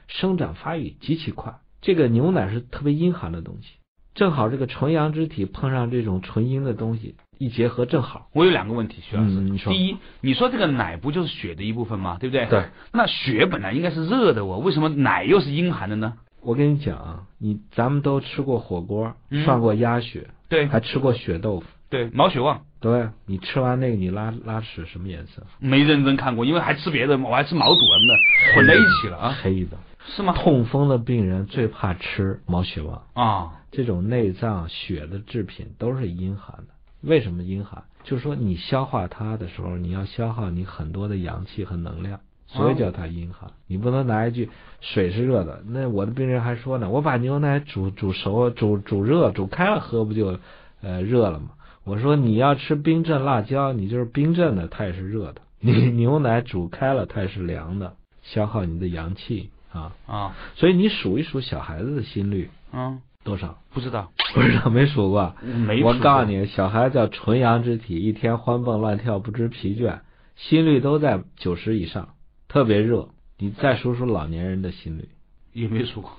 [0.08, 1.58] 生长发育极其快。
[1.82, 3.68] 这个牛奶是特别阴寒的东西，
[4.16, 8.28] 正好这个纯阳之体碰上这种纯阴的东西一结合，正好。
[8.32, 9.28] 我有两个问题，徐老师。
[9.28, 12.16] 嗯你说第一，你说这个奶不就是血的一部分吗？
[12.18, 12.46] 对不对？
[12.46, 12.64] 对。
[12.92, 16.14] 那血本来应该是热的，我为什么奶又是阴寒的呢？
[16.40, 21.66] 我跟你讲啊，你咱们都吃过火锅，嗯涮过鸭血，对还吃过血豆腐。
[21.90, 25.42] 对，毛血旺对你吃完那个，你拉拉屎什么颜色？
[25.58, 29.36] 没认真看过，因为还吃别的，我还吃毛肚什么的，混在一起了啊？
[29.42, 29.76] 黑的。
[30.08, 30.32] 是吗？
[30.34, 36.74] 痛风的病人最怕吃毛血旺，啊，这种内脏血的制品都是阴寒的。
[37.02, 37.84] 为什么阴寒？
[38.04, 43.50] 就是说你消化它的时候，你要消耗你很多的阳气和能量，所以叫它阴寒。
[43.66, 44.48] 你不能拿一句
[44.80, 45.62] 水是热的。
[45.66, 50.38] 那我的病人还说呢，我把牛奶煮煮熟、煮煮热、煮开了喝，不就
[50.80, 51.50] 呃热了吗？
[51.84, 55.42] 我说你要吃冰镇辣椒，你就是冰镇的，它也是热的。
[55.60, 59.92] 你牛奶煮开了，它也是凉的，消耗你的阳气啊。
[60.06, 63.58] 啊所以你数一数小孩子的心率嗯，多少？
[63.74, 65.34] 不知道，不知道没数过。
[65.42, 69.98] 没数过我告诉，你，小孩叫纯阳之体，一天欢蹦乱跳，不知疲倦，
[70.36, 72.14] 心率都在九十以上，
[72.48, 73.08] 特别热。
[73.38, 75.08] 你再数数老年人的心率，
[75.52, 76.10] 也没数过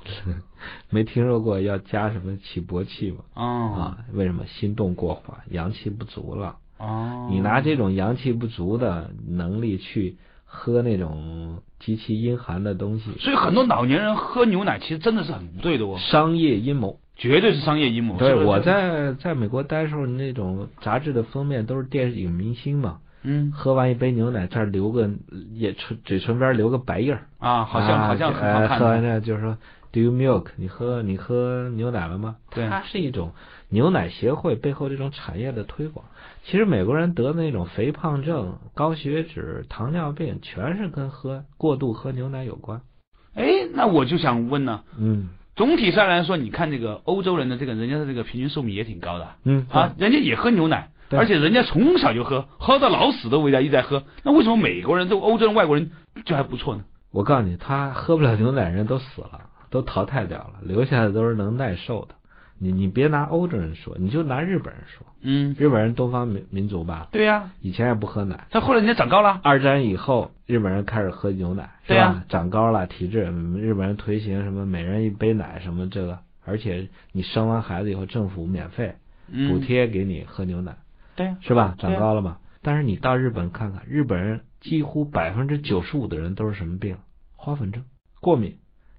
[0.91, 3.17] 没听说过要加什么起搏器吗？
[3.33, 3.43] 哦
[3.79, 6.57] 啊，为什么心动过缓，阳气不足了？
[6.77, 16.99] 哦，你拿这种阳气不足的能力去喝那种极其阴寒的东西，所以很多老年人喝牛奶其实真的是很不对的哦，商业阴谋。
[17.15, 18.15] 绝对是商业阴谋。
[18.17, 25.09] 对，是是我在在美国待的时候，那种杂志的封面都是电影明星嘛，嗯喝完一杯牛奶，这儿留个
[25.55, 29.57] 也唇嘴唇边留个白印儿，啊，好像啊好像很好看喝完看的，这就是说
[29.91, 30.45] ，Do you milk？
[30.57, 32.35] 你喝你喝牛奶了吗？
[32.53, 33.31] 对它是一种
[33.69, 36.05] 牛奶协会背后这种产业的推广。
[36.49, 42.79] 其实美国人得那种肥胖症、高血脂、糖尿病，全是跟喝过度喝牛奶有关。
[43.35, 54.03] 哎，那我就想问呢，嗯总体上来说，你看这个欧洲人的这个人家的这个平均寿命也挺高的嗯啊，人家也喝牛奶，而且人家从小就喝，喝到老死都为家一直在喝。
[54.23, 55.91] 那为什么美国人、这欧洲人、外国人
[56.23, 56.85] 就还不错呢？
[57.11, 62.15] 我告诉你，他喝不了牛奶，人都死了，都淘汰掉了，留下的都是能耐受的。
[62.59, 71.95] 你你别拿欧洲人说，你就拿日本人说，嗯，日本人东方民民族吧，对呀、以前也不喝奶，他后来人家长高了，二战以后，日本人开始喝牛奶，是吧？
[71.95, 78.95] 对呀长高了，体质，嗯日本人推行什么每人一杯奶什么这个，而且你生完孩子以后，政府免费
[79.31, 80.77] 嗯，补贴给你喝牛奶，
[81.15, 81.75] 对呀、是吧？
[81.77, 82.37] 长高了嘛。
[82.63, 86.97] 但是你到日本看看，日本人几乎百分之九十五的人都是什么病？
[87.35, 87.83] 花粉症、
[88.19, 88.57] 过敏。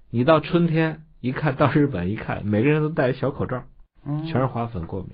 [0.09, 3.63] 你到春天一看到日本一看，每个人都戴小口罩，
[4.05, 5.09] 嗯，全是花粉过敏。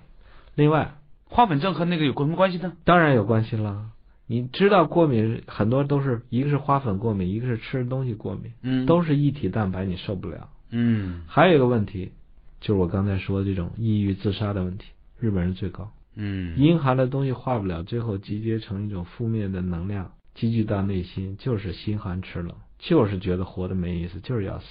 [0.55, 0.95] 另外，
[1.25, 2.73] 花粉症和那个有什么关系呢？
[2.83, 3.91] 当然有关系了。
[4.27, 10.49] 你知道过敏很多都是一个是花粉过敏，一个是吃的东西过敏，嗯都是一体蛋白，你受不了。
[10.71, 12.11] 嗯还有一个问题，
[12.59, 14.85] 就是我刚才说的这种抑郁自杀的问题，
[15.19, 15.91] 日本人最高。
[16.15, 24.65] 嗯阴寒的东西化不了，最后集结成一种负面的能量，积聚到内心，就是心寒齿冷，就是觉得活得没意思，就是要死。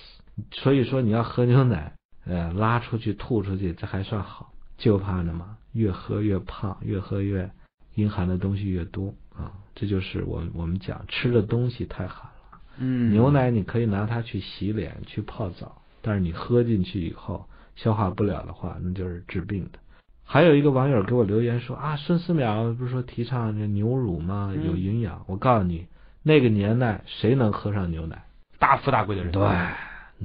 [0.53, 1.93] 所以说你要喝牛奶，
[2.27, 7.51] 呃，拉出去吐出去，这还算好，就怕什么，越喝越胖，越喝越
[7.95, 12.59] 阴寒的东西越多啊，这就是我我们讲吃的东西太寒了。
[12.79, 19.79] 嗯，牛奶你可以拿它去洗脸、去泡澡，但是你喝进去以后消化不了的话，那就是治病的。
[20.27, 24.53] 还有一个网友给我留言说啊，孙思邈不是说提倡这牛乳吗？
[24.57, 25.23] 嗯有营养。
[25.27, 25.87] 我告诉你，
[26.23, 28.25] 那个年代谁能喝上牛奶？
[28.59, 29.43] 大富大贵的人，对，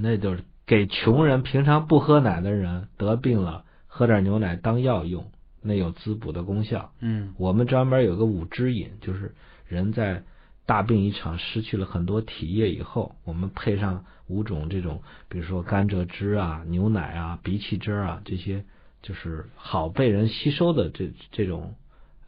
[0.01, 5.31] 那就是给穷人平常不喝奶的人得病了，喝点牛奶当药用，
[5.61, 6.91] 那有滋补的功效。
[6.99, 9.35] 嗯我们专门有个五汁饮，就是
[9.67, 10.23] 人在
[10.65, 18.63] 大病一场失去了很多体液以后，我们配上五种这种，比如说甘蔗汁啊、牛奶啊、荸荠汁啊这些，
[19.01, 21.73] 就是好被人吸收的这这种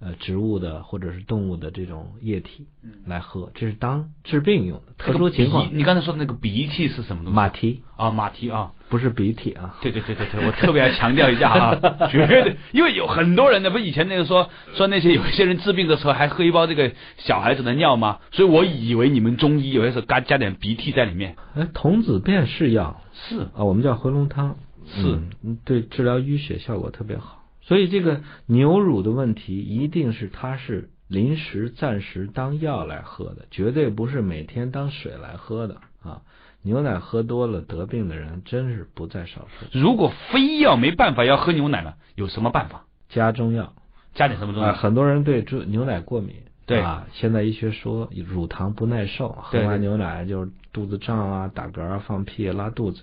[0.01, 2.65] 呃植物的或者是动物的这种液体
[3.05, 4.93] 来喝，这是当治病用的。
[4.97, 7.35] 特殊情况你刚才说的那个鼻涕是什么东西？
[7.35, 9.75] 马蹄啊，马蹄啊，不是鼻涕啊。
[9.81, 11.75] 对对对对对，我特别要强调一下啊，
[12.09, 18.19] 绝对，因为有很多人呢，不以前那个说说那些有一些人治病的时候还喝一包这个小孩子的尿吗？
[18.31, 21.35] 所以我以为你们中医有些时候加加点鼻涕在里面。
[21.55, 24.55] 哎，童子便是药，是，啊，我们叫回龙汤，
[24.87, 27.40] 是嗯，对治疗淤血效果特别好。
[27.61, 36.21] 所以这个牛乳的问题，一定是它是临时暂时当药来喝的，绝对不是每天当水来喝的啊。
[36.63, 39.79] 牛奶喝多了得病的人真是不在少数。
[39.79, 42.85] 如果非要没办法要喝牛奶了，有什么办法？
[43.09, 43.73] 加中药
[44.13, 44.69] 加点什么东西？
[44.69, 46.35] 啊，很多人对这牛奶过敏，
[46.67, 53.01] 对啊，现在医学说乳糖不耐受，喝完牛奶就是肚子胀啊、打嗝啊、放屁、拉肚子，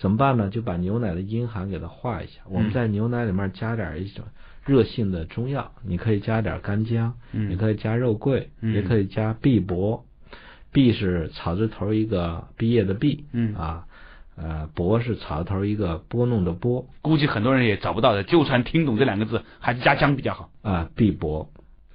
[0.00, 0.48] 怎么办呢？
[0.48, 2.40] 就把牛奶的阴寒给它化一下。
[2.48, 4.24] 我们嗯在牛奶里面加点一种
[4.64, 10.02] 热性的中药，你可以加点干姜，嗯你可以加肉桂，嗯也可以加碧柏。
[10.72, 13.84] 碧是草字头一个毕业的毕，嗯啊，
[14.36, 20.48] 呃，柏是草字头一个拨弄的拨，估计很多人也找不到的，就算听懂这两个字，还是加姜比较好。
[20.62, 21.50] 啊，碧柏，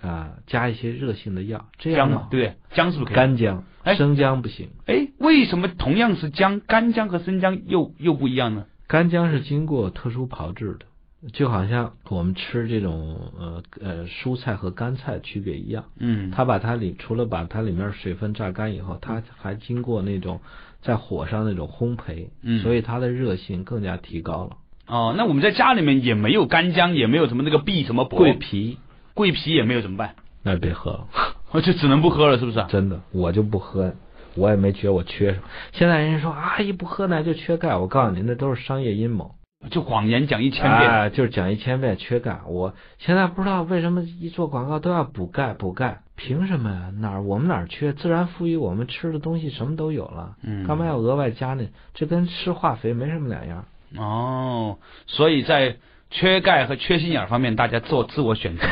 [0.06, 2.53] 啊，加一些热性的药，这样姜嘛，对？
[2.72, 3.16] 姜是不是可以？
[3.16, 4.70] 干姜哎，生姜不行。
[4.86, 8.66] 哎，为什么同样是姜，干姜和生姜又又不一样呢？
[8.88, 10.86] 干姜是经过特殊炮制的，
[11.34, 15.86] 就好像我们吃这种呃呃蔬菜和干菜区别一样。
[15.99, 20.39] 嗯，它把它里除了把它里面水分榨干以后，它还经过那种
[20.82, 24.58] 在火上那种烘焙，嗯所以它的热性更加提高了。
[24.88, 28.78] 哦，那我们在家里面也没有干姜，也没有什么那个碧什么柏桂皮
[29.16, 30.13] 桂皮也没有怎么办？
[30.43, 31.07] 那别喝了，
[31.51, 32.63] 我就只能不喝了，是不是？
[32.70, 33.91] 真的，我就不喝，
[34.36, 35.43] 我也没觉得我缺什么。
[35.72, 39.34] 现在人家说啊，一不喝奶就缺钙，我告诉你，那都是商业阴谋。
[39.72, 40.91] 就谎言讲一千遍。
[40.91, 42.41] 啊，就是讲一千遍缺钙。
[42.45, 46.91] 我现在不知道为什么一做广告都要补钙补钙，凭什么呀？
[46.99, 47.93] 哪儿我们哪儿缺？
[47.93, 51.66] 自然赋予我们吃的东西什么都有了，嗯干嘛要额外加呢？
[51.95, 53.66] 这跟吃化肥没什么两样。
[53.97, 55.78] 哦，所以在
[56.18, 58.63] 缺钙和缺心眼儿方面，大家做自我选择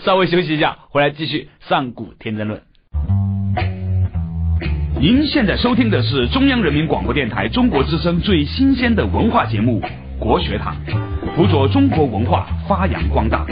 [0.00, 2.62] 稍微休息一下，回来继续上古天真论。
[4.98, 9.78] 您现在收听的是中央人民广播电台中国之声最新鲜的文化节目
[10.18, 10.74] 《国学堂》，
[11.36, 13.44] 辅佐中国文化发扬光大。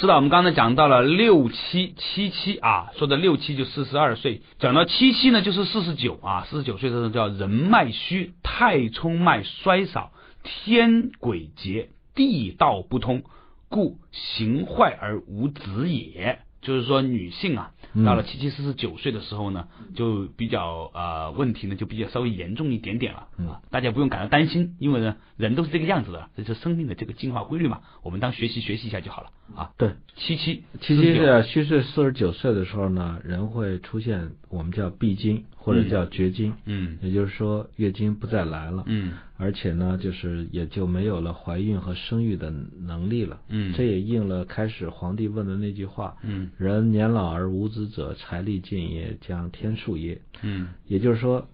[0.00, 10.12] 是的，我们刚才讲到了六七七七啊，说的六七就四十二岁，讲到七七呢就是四十九啊，四十九岁的时候叫人脉虚，太冲脉衰少，
[10.44, 13.24] 天鬼竭，地道不通，
[13.68, 16.38] 故行坏而无子也。
[16.62, 17.72] 就是说，女性啊，
[18.04, 23.28] 到了七七四十九岁的时候呢，就比较呃问题呢就比较稍微严重一点点了。
[23.38, 29.70] 嗯啊，大家不用感到担心，因为呢人都是这个样子的，这是生命的这个进化规律嘛，我们当学习学习一下就好了啊。
[29.78, 38.84] 对，七七七七49是虚岁四十九岁的时候呢，人会出现我们叫闭经或者叫绝经，嗯也就是说月经不再来了。
[38.86, 43.38] 嗯而且呢，就是也就没有了怀孕和生育的能力了。
[43.48, 50.20] 嗯这也应了开始皇帝问的那句话：“嗯人年老而无子者，财力尽也，将天数也。
[50.42, 51.48] 嗯”也就是说，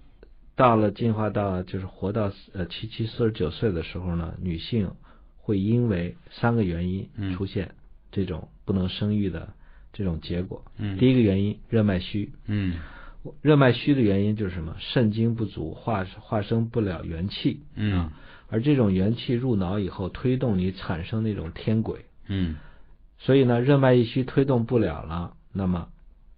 [0.54, 4.90] 到了进化到就是活到呃七七四十九岁的时候呢，女性
[5.36, 7.74] 会因为三个原因嗯出现
[8.12, 9.52] 这种不能生育的
[9.92, 10.64] 这种结果。
[10.78, 12.32] 嗯第一个原因，热脉虚。
[12.46, 12.76] 嗯
[13.42, 14.76] 热脉虚的原因就是什么？
[14.78, 18.10] 肾精不足，化化生不了元气，嗯
[18.50, 22.56] 而这种元气入脑以后，推动你产生那种天鬼，嗯
[23.18, 25.88] 所以呢，热脉一虚推动不了了，那么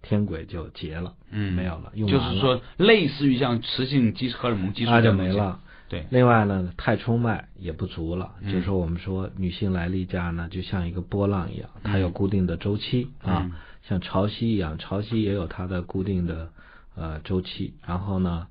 [0.01, 5.11] 天轨就结了，嗯，没有了，用完了就是说，类似于像雌性激荷尔蒙激素那就。
[5.11, 5.59] 没了。
[5.89, 16.51] 对，另外呢，太冲脉也不足了，嗯就是说我们说女性来例假呢，就像一个波浪一样，它有固定的周期啊嗯，像潮汐一样，潮汐也有它的固定的
[16.97, 17.75] 呃周期。
[17.85, 18.47] 然后呢，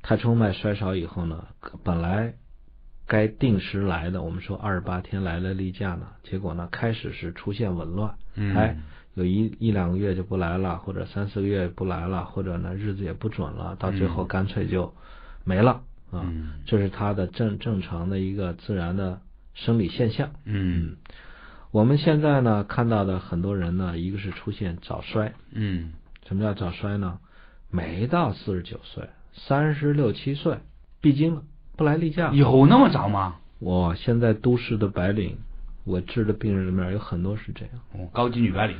[0.00, 1.44] 太冲脉衰少以后呢，
[1.84, 2.32] 本来
[3.06, 8.76] 该定时来的，我们说二十八天来了例假呢，结果呢开始是出现紊乱，嗯哎，
[9.14, 14.94] 有一一两个月就不来了，或者三四个月不来了，或者呢日子也不准了，到最后嗯干脆就
[15.44, 16.22] 没了啊。
[16.24, 19.20] 嗯这是它的正正常的一个自然的
[19.54, 20.30] 生理现象。
[20.44, 20.96] 嗯
[21.70, 25.92] 我们现在呢看到的很多人呢，一个是出现早衰，嗯
[26.26, 27.18] 什么叫早衰呢？
[27.70, 30.58] 没到四十九岁，三十六七岁
[31.00, 31.42] 闭经了，
[31.76, 32.30] 不来例假。
[32.32, 33.36] 有那么早吗？
[33.58, 35.36] 我现在都市的白领，
[35.84, 38.76] 我治的病人里面有很多是这样，哦，高级女白领。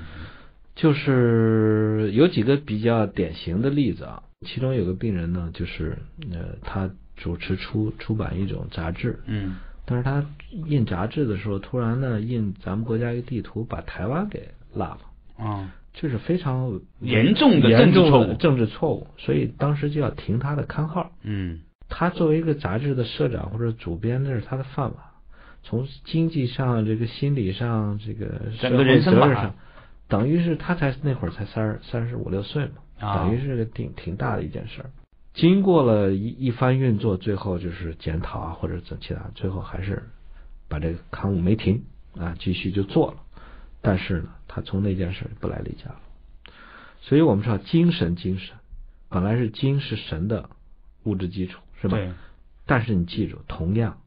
[0.75, 4.23] 就是有几个比较典型的例子啊。
[4.47, 5.99] 其中有个病人呢，就是
[6.33, 21.11] 呃，他主持出出版一种杂志，嗯但是他印杂志的时候，突然呢印咱们国家一个地图，把台湾给落了，啊这是非常严重的严重政治错误的政治错误，所以当时就要停他的刊号。
[21.23, 24.97] 嗯他作为一个杂志的社长或者主编，那是他的饭碗。
[25.63, 28.27] 从经济上、这个心理上、这个
[28.61, 29.55] 整个人生上，
[30.07, 34.91] 等于是他才那会儿才三十三十五六岁嘛，啊等于是个挺挺大的一件事儿。
[35.35, 40.03] 经过了一一番运作，最后就是检讨啊，或者怎其他，最后还是
[40.69, 41.83] 把这个刊物没停
[42.19, 43.17] 啊，继续就做了。
[43.81, 46.01] 但是呢，他从那件事儿不来例假了。
[47.01, 48.57] 所以我们知道精神，精神
[49.09, 50.51] 本来是精是神的
[51.05, 51.97] 物质基础，是吧？
[51.97, 52.11] 对
[52.67, 53.99] 但是你记住，同样，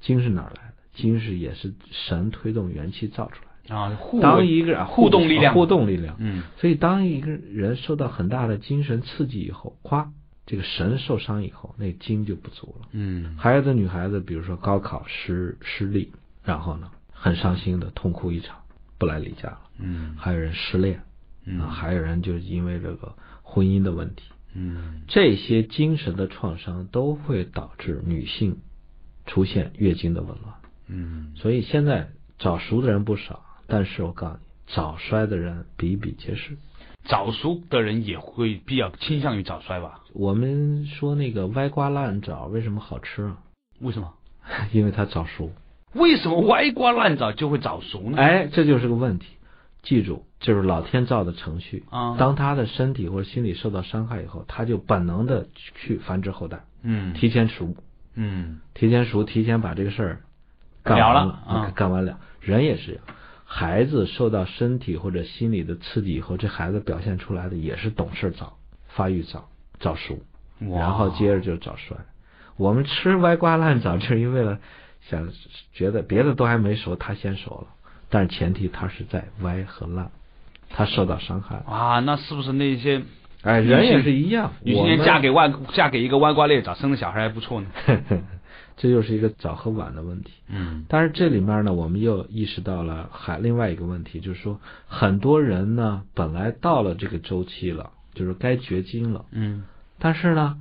[0.00, 0.74] 精是哪儿来的？
[0.94, 3.76] 精是也是神推动元气造出来的。
[3.76, 10.08] 啊，互当一个人互动力量互动力量，嗯所以当一个人受到很大的精神刺激以后，咵，
[10.46, 12.88] 这个神受伤以后，那精就不足了。
[12.90, 16.12] 嗯还有的女孩子，比如说高考失失利，
[16.42, 18.61] 然后呢，很伤心的痛哭一场，
[19.02, 19.60] 不来例假了。
[19.80, 21.02] 嗯还有人失恋，
[21.44, 24.22] 嗯啊，还有人就是因为这个婚姻的问题，
[24.54, 28.58] 嗯这些精神的创伤都会导致女性
[29.26, 30.54] 出现月经的紊乱。
[30.86, 34.40] 嗯所以现在早熟的人不少，但是我告诉你，
[34.72, 36.56] 早衰的人比比皆是。
[37.04, 40.04] 早熟的人也会比较倾向于早衰吧？
[40.12, 43.38] 我们说那个歪瓜烂枣为什么好吃啊？
[43.80, 44.14] 为什么？
[44.72, 45.50] 因为它早熟。
[45.94, 48.18] 为什么歪瓜烂枣就会早熟呢？
[48.18, 49.26] 哎，这就是个问题。
[49.82, 51.84] 记住，就是老天造的程序。
[51.90, 57.74] 啊，当他的身体或者心理受到伤害以后，他就本能的去繁殖后代，嗯提前熟，
[58.14, 60.20] 嗯提前熟，提前把这个事儿
[60.84, 62.18] 干了完了啊干完了。
[62.40, 63.02] 人也是一样，
[63.44, 69.48] 孩子受到身体或者心理的刺激以后，这孩子表现出来的也是懂事早、发育早、
[69.80, 70.16] 早熟，
[70.60, 71.96] 然后接着就早衰。
[72.56, 74.60] 我们吃歪瓜烂枣，就是因为了
[75.08, 75.28] 想
[75.72, 77.66] 觉得别的都还没熟，他先熟了，
[78.08, 80.10] 但是前提他是在歪和烂，
[80.70, 81.64] 他受到伤害了。
[81.66, 83.02] 啊，那是不是那些
[83.42, 87.68] 哎，人也是一样，女青我嫁给外嫁给一个歪瓜裂枣，生的小孩还不错呢？
[88.76, 90.32] 这就是一个早和晚的问题。
[90.48, 99.64] 嗯但是这里面呢，我们又意识到了还另外一个问题，就是说很多人呢本来到了这个周期了，就是该绝经了，嗯
[99.98, 100.56] 但是呢，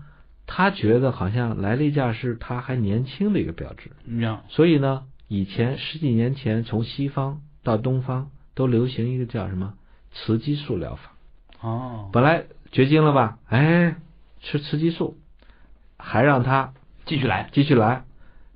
[0.53, 9.75] 他觉得好像来例假是他还年轻的一个标志，嗯所以呢，以前十几年前从西方到东方都流行一个叫什么
[10.11, 11.13] 雌激素疗法。
[11.61, 12.43] 哦，本来
[12.73, 13.95] 绝经了吧，哎，
[14.41, 15.17] 吃雌激素，
[15.97, 16.73] 还让他
[17.05, 17.49] 继续来。
[17.53, 18.03] 继续来，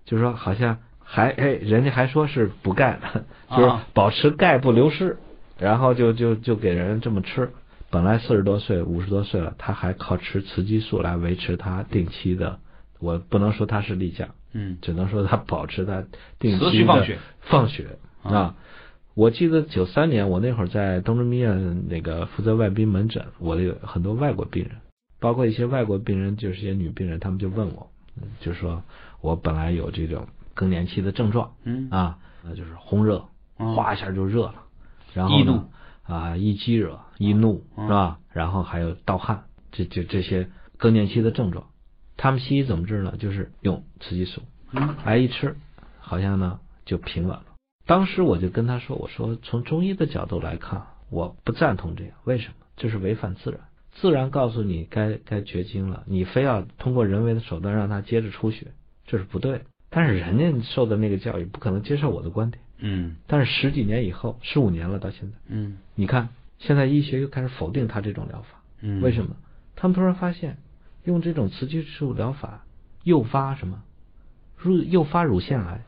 [0.04, 5.18] 就是说好像还哎，人家还说是补钙的，就是啊保持钙不流失，
[5.58, 7.54] 然后就就就给人这么吃。
[7.96, 12.60] 本来四十多岁、五十多岁了，他还靠吃雌激素来维持他定期的，
[13.00, 14.78] 我不能说他是例假，嗯。
[14.82, 16.04] 只能说他保持他
[16.38, 17.20] 定期的放血。
[17.40, 18.36] 放血啊。
[18.36, 18.56] 啊。
[19.14, 24.74] 我记得九三年我那会儿在东直医院那个负责外宾门诊，我有很多外国病人，
[25.22, 27.90] 包括一些外国病人，就是一些女病人，他们就问我，
[28.22, 28.84] 嗯就说
[29.22, 31.88] 我本来有这种更年期的症状嗯。
[31.92, 33.24] 啊，那就是红热，
[33.58, 34.56] 嗯哗一下就热了，
[35.14, 35.38] 然后
[36.06, 38.20] 啊易激惹、易怒嗯是吧？
[38.32, 41.68] 然后还有盗汗，这这这些更年期的症状，
[42.18, 43.16] 他们西医怎么治呢？
[43.18, 44.42] 就是用雌激素，
[44.72, 45.56] 嗯哎一吃，
[46.00, 47.44] 好像呢就平稳了。
[47.86, 52.54] 当时我就跟他说：“我说从中医的角度来看，我不赞同这样，为什么？
[52.78, 53.60] 这是违反自然。
[53.94, 58.74] 自然告诉你该该绝经了，你非要通过人为的手段让他接着出血，
[59.06, 59.62] 这是不对的。
[59.90, 62.62] 但是人家受的那个教育不可能接受我的观点。
[62.78, 69.36] 嗯但是十几年以后，十五年了到现在，嗯你看现在医学又开始否定他这种疗法，嗯，为什么？
[69.76, 70.58] 他们突然发现
[71.04, 72.64] 用这种雌激素疗法
[73.04, 73.82] 诱发什么？
[74.58, 75.82] 乳诱发乳腺癌。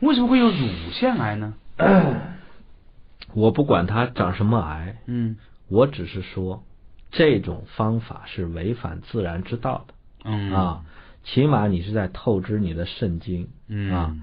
[0.00, 1.54] 为什么会有乳腺癌呢？
[3.34, 5.36] 我不管它长什么癌，嗯
[5.68, 6.64] 我只是说
[7.10, 9.94] 这种方法是违反自然之道的。
[10.24, 10.84] 嗯啊，
[11.24, 14.16] 起码你是在透支你的肾精嗯啊。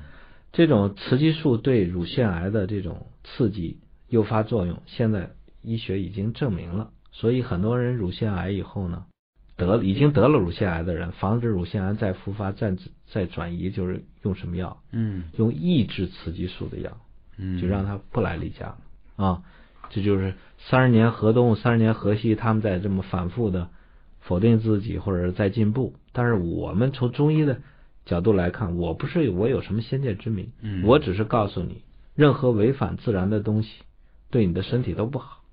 [0.51, 5.31] 这种雌激素对乳腺癌的这种刺激诱发作用，现在
[5.61, 6.91] 医学已经证明了。
[7.11, 9.05] 所以很多人乳腺癌以后呢，
[9.55, 12.75] 得已经得了乳腺癌的人，防止乳腺癌再复发、再
[13.11, 14.81] 再转移，就是用什么药？
[14.91, 16.97] 嗯用抑制雌激素的药，
[17.37, 19.43] 嗯，就让他不来例假了啊。
[19.89, 23.69] 这就是三十年河东，三十年河西，他们在这么反复的
[24.19, 25.95] 否定自己，或者是在进步。
[26.11, 27.61] 但是我们从中医的
[28.07, 31.83] 角度来看，我不是我有什么先见之明，嗯我只是告诉你，
[32.15, 33.69] 任何违反自然的东西
[34.31, 35.43] 对你的身体都不好。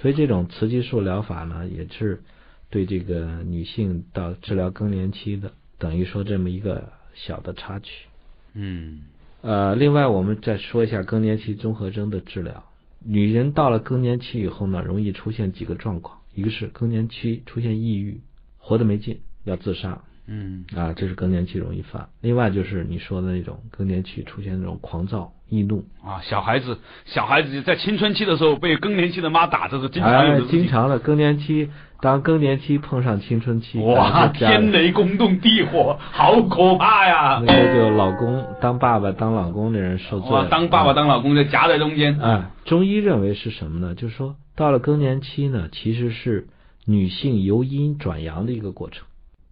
[0.00, 2.22] 所以这种雌激素疗法呢，也是
[2.70, 8.06] 对这个女性到治疗更年期的，等于说这么一个小的插曲。
[8.54, 9.00] 嗯
[9.42, 12.64] 呃，另外我们再说一下更年期综合征的治疗。
[13.04, 18.20] 女人到了更年期以后呢，容易出现几个状况，一个是更年期出现抑郁，
[18.58, 22.06] 活得没劲，要自杀嗯啊，这是更年期容易犯。
[22.20, 30.46] 另外就是你说的那种更年期出现那种狂躁、易怒，啊，小孩子小孩子在青春期的时候被更年期的妈打，这是经常。
[30.48, 31.70] 经常的更年期，
[32.02, 37.42] 当更年期碰上青春期，哇，天雷公动地火，好可怕呀！
[37.46, 42.20] 那个就老公当爸爸当老公的人受罪哇，当爸爸啊当老公就夹在中间。
[42.20, 43.94] 哎，中医认为是什么呢？
[43.94, 46.48] 就是说，到了更年期呢，其实是
[46.84, 49.06] 女性由阴转阳的一个过程。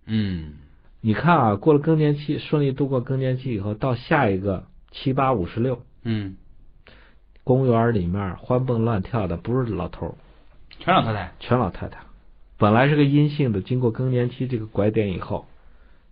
[0.08, 0.52] 嗯
[1.06, 6.36] 你看啊，过了更年期，顺利度过更年期以后，到下一个七八五十六，嗯，
[7.44, 10.14] 公园里面欢蹦乱跳的不是老头儿，
[10.80, 11.32] 全老太太。
[11.38, 12.00] 全老太太。
[12.58, 15.46] 本来是个阴性的，经过更年期这个拐点以后，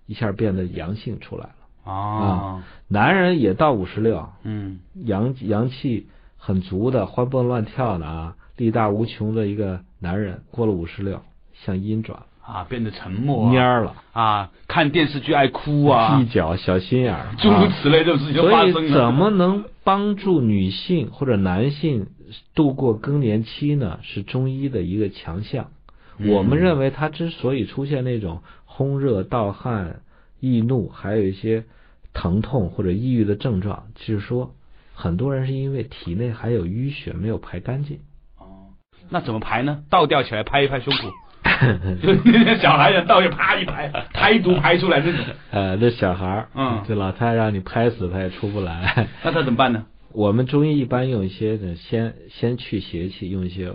[0.06, 1.56] 一下变得阳性出来了。
[1.82, 11.20] 哦，男人也到五十六，嗯阳阳气很足的，欢蹦乱跳的啊，力大无穷的一个男人，过了五十六，
[11.52, 18.92] 向阴转了，啊，变得沉默蔫儿了，啊，看电视剧爱哭啊细，脚小心眼儿，诸如啊此类的事情所以生了。
[18.92, 22.06] 怎么能帮助女性或者男性
[22.54, 23.98] 度过更年期呢？
[24.02, 25.70] 是中医的一个强项。
[26.18, 30.02] 嗯我们认为他之所以出现那种烘热、盗汗、
[30.38, 31.64] 易怒，还有一些
[32.12, 34.54] 疼痛或者抑郁的症状，就是说，
[34.94, 37.98] 很多人是因为体内还有淤血没有排干净。
[38.38, 38.70] 哦，
[39.10, 39.82] 那怎么排呢？
[39.90, 41.10] 倒吊起来拍一拍胸脯，
[42.02, 45.20] 就那些小孩子倒也啪一拍，排毒排出来这种，
[45.50, 49.08] 呃，这小孩儿，嗯这老太太让你拍死他也出不来。
[49.22, 49.84] 那他怎么办呢？
[50.12, 53.68] 我们中医一般用一些的先先去邪气，用一些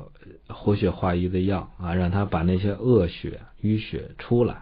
[0.47, 4.55] 呃活血化瘀的药啊，让他把那些恶血、淤血出来。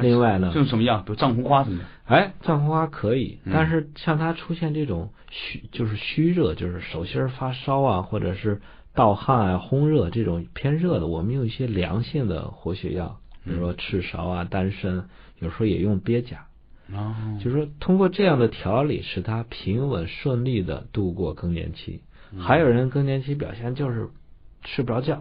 [0.00, 0.98] 另外呢用什么药？
[0.98, 1.84] 比如藏红花什么的。
[2.06, 8.60] 哎，藏红花可以，嗯但是像他出现这种虚，就是虚热，就是手心发烧啊，或者是
[8.94, 15.08] 盗汗啊、烘热这种偏热的，我们用一些凉性的活血药，比如说赤芍啊、丹参，
[15.40, 16.46] 有时候也用鳖甲。
[16.92, 22.00] 哦，就是说通过这样的调理，使他平稳顺利的度过更年期。
[22.32, 24.08] 嗯还有人更年期表现就是
[24.64, 25.14] 睡不着觉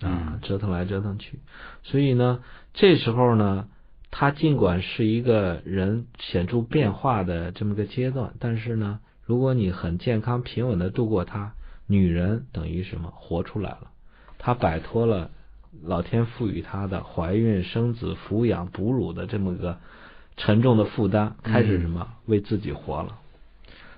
[0.00, 1.38] 啊嗯，折腾来折腾去，
[1.84, 2.40] 所以呢，
[2.74, 3.68] 这时候呢，
[4.10, 11.54] 他尽管是一个人显著变化的这么个阶段，但是呢，如果你很健康平稳的度过它，
[11.86, 13.12] 女人等于什么？
[13.14, 13.90] 活出来了，
[14.38, 15.30] 她摆脱了
[15.84, 19.78] 老天赋予她的怀孕、生子、抚养、哺乳的这么个
[20.36, 23.18] 沉重的负担，开始什么、为自己活了。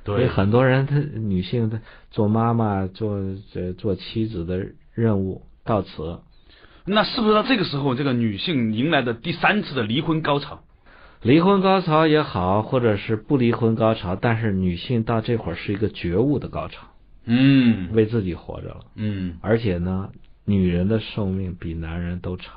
[0.04, 1.80] 所以对，很多人，她女性她
[2.10, 3.18] 做妈妈、做
[3.52, 6.20] 这做妻子的任务到此，
[6.86, 10.60] 那是不是到这个时候，这个女性迎来的第三次的离婚高潮？
[11.20, 16.86] 离婚高潮也好，或者是不离婚高潮，但是女性到这会儿是一个觉悟的高潮，
[17.28, 17.90] 嗯。
[17.92, 18.80] 为自己活着了。
[18.96, 20.08] 嗯，而且呢，
[20.44, 22.54] 女人的寿命比男人都长。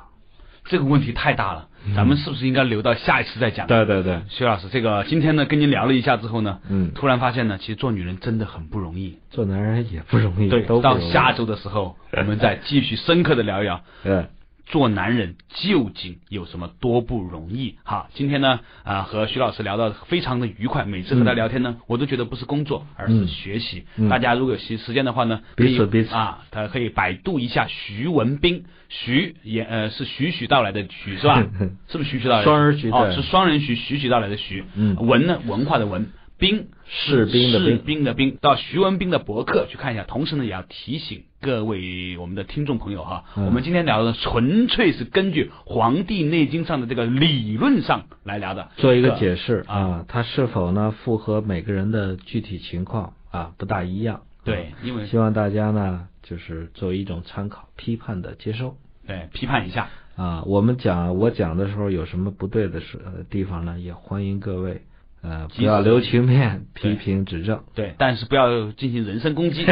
[0.64, 3.66] 这个问题太大了，咱们是不是应该留到下一次再讲？
[3.66, 9.18] 对对对，薛老师，这个今天呢跟您聊了一下之后呢，嗯，突然发现呢，其实做女人真的很不容易。
[9.30, 13.80] 做男人也不容易，对，都到下周的时候，我们再继续深刻的聊一聊。
[14.04, 14.26] 对，
[14.72, 17.76] 做男人究竟有什么多不容易？
[17.84, 20.86] 好，今天呢，啊，和徐老师聊的非常的愉快。
[20.86, 23.84] 每次和他聊天呢，我都觉得不是工作，而是学习。
[23.96, 31.46] 嗯大家如果有时时间的话呢，可以彼此彼此啊，他可以百度一下徐文斌，徐也呃是徐徐道来的徐是吧？
[31.88, 32.44] 是不是徐徐道来的？
[32.44, 34.64] 双人徐哦，是双人徐，徐徐道来的徐。
[34.74, 36.08] 嗯文呢，文化的文。
[36.42, 40.02] 兵士兵的兵士兵的兵，到徐文兵的博客去看一下。
[40.02, 54.22] 同时呢，也要提醒各位我们的听众朋友哈，嗯我们今天聊的纯粹是根据《黄帝内经》上的这个理论上来聊的，做一个解释啊啊，它是否呢符合每个人的具体情况啊不大一样。
[54.44, 58.76] 对，因为希望大家呢就是作为一种参考，批判的接收
[59.06, 60.42] 对批判一下，啊。
[60.44, 64.82] 我们讲我讲的时候有什么不对的时呃地方呢，也欢迎各位
[65.22, 67.62] 呃不要留情面，批评指正。
[67.74, 69.64] 对，但是不要进行人身攻击。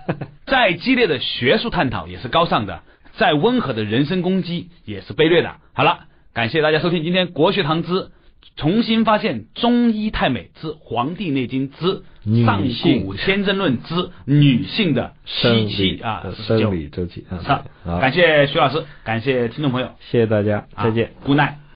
[0.46, 2.82] 再激烈的学术探讨也是高尚的，
[3.14, 5.56] 再温和的人身攻击也是卑劣的。
[5.72, 6.00] 好了，
[6.34, 8.10] 感谢大家收听今天国学堂之
[8.56, 12.02] 重新发现中医太美之《黄帝内经》之
[12.44, 12.62] 上
[13.02, 17.64] 古先真论之女性的生七理呃期啊生理周期啊。
[17.84, 21.06] 好，感谢徐老师，感谢听众朋友，谢谢大家，再见。
[21.06, 21.67] 啊，Good night。